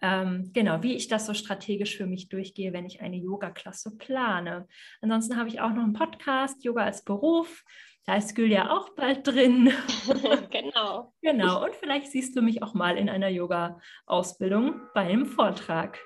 Ähm, 0.00 0.50
genau, 0.52 0.82
wie 0.82 0.94
ich 0.94 1.08
das 1.08 1.26
so 1.26 1.34
strategisch 1.34 1.96
für 1.96 2.06
mich 2.06 2.28
durchgehe, 2.28 2.72
wenn 2.72 2.86
ich 2.86 3.00
eine 3.00 3.16
Yoga-Klasse 3.16 3.96
plane. 3.96 4.68
Ansonsten 5.00 5.36
habe 5.36 5.48
ich 5.48 5.60
auch 5.60 5.70
noch 5.70 5.82
einen 5.82 5.92
Podcast, 5.92 6.64
Yoga 6.64 6.84
als 6.84 7.04
Beruf. 7.04 7.64
Da 8.06 8.16
ist 8.16 8.38
ja 8.38 8.70
auch 8.70 8.94
bald 8.94 9.26
drin. 9.26 9.70
genau. 10.50 11.12
genau. 11.20 11.64
Und 11.64 11.74
vielleicht 11.74 12.06
siehst 12.06 12.34
du 12.36 12.42
mich 12.42 12.62
auch 12.62 12.72
mal 12.72 12.96
in 12.96 13.10
einer 13.10 13.28
Yoga-Ausbildung 13.28 14.80
bei 14.94 15.02
einem 15.02 15.26
Vortrag. 15.26 15.98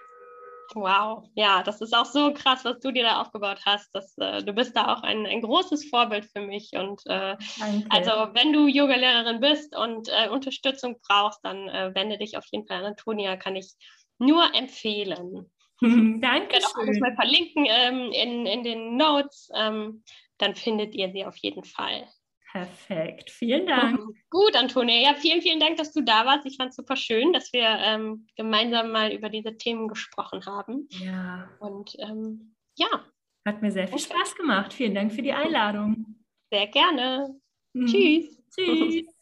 Wow, 0.75 1.29
ja, 1.35 1.63
das 1.63 1.81
ist 1.81 1.95
auch 1.95 2.07
so 2.07 2.33
krass, 2.33 2.65
was 2.65 2.81
du 2.81 2.93
dir 2.93 3.03
da 3.03 3.21
aufgebaut 3.21 3.61
hast. 3.67 3.91
Das, 3.95 4.17
äh, 4.19 4.43
du 4.43 4.53
bist 4.53 4.75
da 4.75 4.93
auch 4.93 5.03
ein, 5.03 5.27
ein 5.27 5.43
großes 5.43 5.89
Vorbild 5.91 6.25
für 6.27 6.41
mich. 6.41 6.71
Und 6.73 7.03
äh, 7.07 7.37
also, 7.91 8.11
wenn 8.35 8.53
du 8.53 8.67
Yogalehrerin 8.67 9.41
bist 9.41 9.77
und 9.77 10.09
äh, 10.09 10.29
Unterstützung 10.29 10.99
brauchst, 11.07 11.41
dann 11.45 11.69
äh, 11.69 11.95
wende 11.95 12.19
dich 12.19 12.37
auf 12.37 12.47
jeden 12.51 12.67
Fall 12.67 12.79
an 12.79 12.87
Antonia, 12.87 13.37
kann 13.37 13.57
ich 13.57 13.73
nur 14.19 14.55
empfehlen. 14.55 15.51
Danke. 15.81 16.57
Ich 16.57 16.63
werde 16.63 16.67
auch 16.67 16.79
alles 16.79 17.01
mal 17.01 17.15
verlinken 17.15 17.67
ähm, 17.69 18.13
in, 18.13 18.47
in 18.47 18.63
den 18.63 18.97
Notes. 18.97 19.51
Ähm, 19.55 20.03
dann 20.39 20.55
findet 20.55 20.95
ihr 20.95 21.11
sie 21.13 21.25
auf 21.25 21.37
jeden 21.37 21.65
Fall. 21.65 22.09
Perfekt, 22.53 23.31
vielen 23.31 23.67
Dank. 23.67 23.99
Gut, 24.29 24.55
Antonia. 24.57 25.01
Ja, 25.01 25.15
vielen, 25.15 25.41
vielen 25.41 25.59
Dank, 25.59 25.79
dass 25.79 25.91
du 25.93 26.03
da 26.03 26.27
warst. 26.27 26.45
Ich 26.45 26.57
fand 26.59 26.69
es 26.69 26.77
super 26.77 26.97
schön, 26.97 27.33
dass 27.33 27.51
wir 27.55 27.65
ähm, 27.65 28.27
gemeinsam 28.37 28.93
mal 28.93 29.11
über 29.11 29.31
diese 29.31 29.57
Themen 29.57 29.89
gesprochen 29.89 30.45
haben. 30.45 30.87
Ja. 30.91 31.49
Und 31.61 31.97
ähm, 31.99 32.55
ja. 32.77 32.89
Hat 33.47 33.63
mir 33.63 33.73
sehr 33.73 33.89
viel 33.89 33.99
Spaß 33.99 34.35
gemacht. 34.35 34.75
Vielen 34.75 34.95
Dank 34.95 35.13
für 35.13 35.23
die 35.23 35.33
Einladung. 35.33 36.23
Sehr 36.53 36.67
gerne. 36.67 37.41
Mhm. 37.73 37.87
Tschüss. 37.87 38.43
Tschüss. 38.55 39.07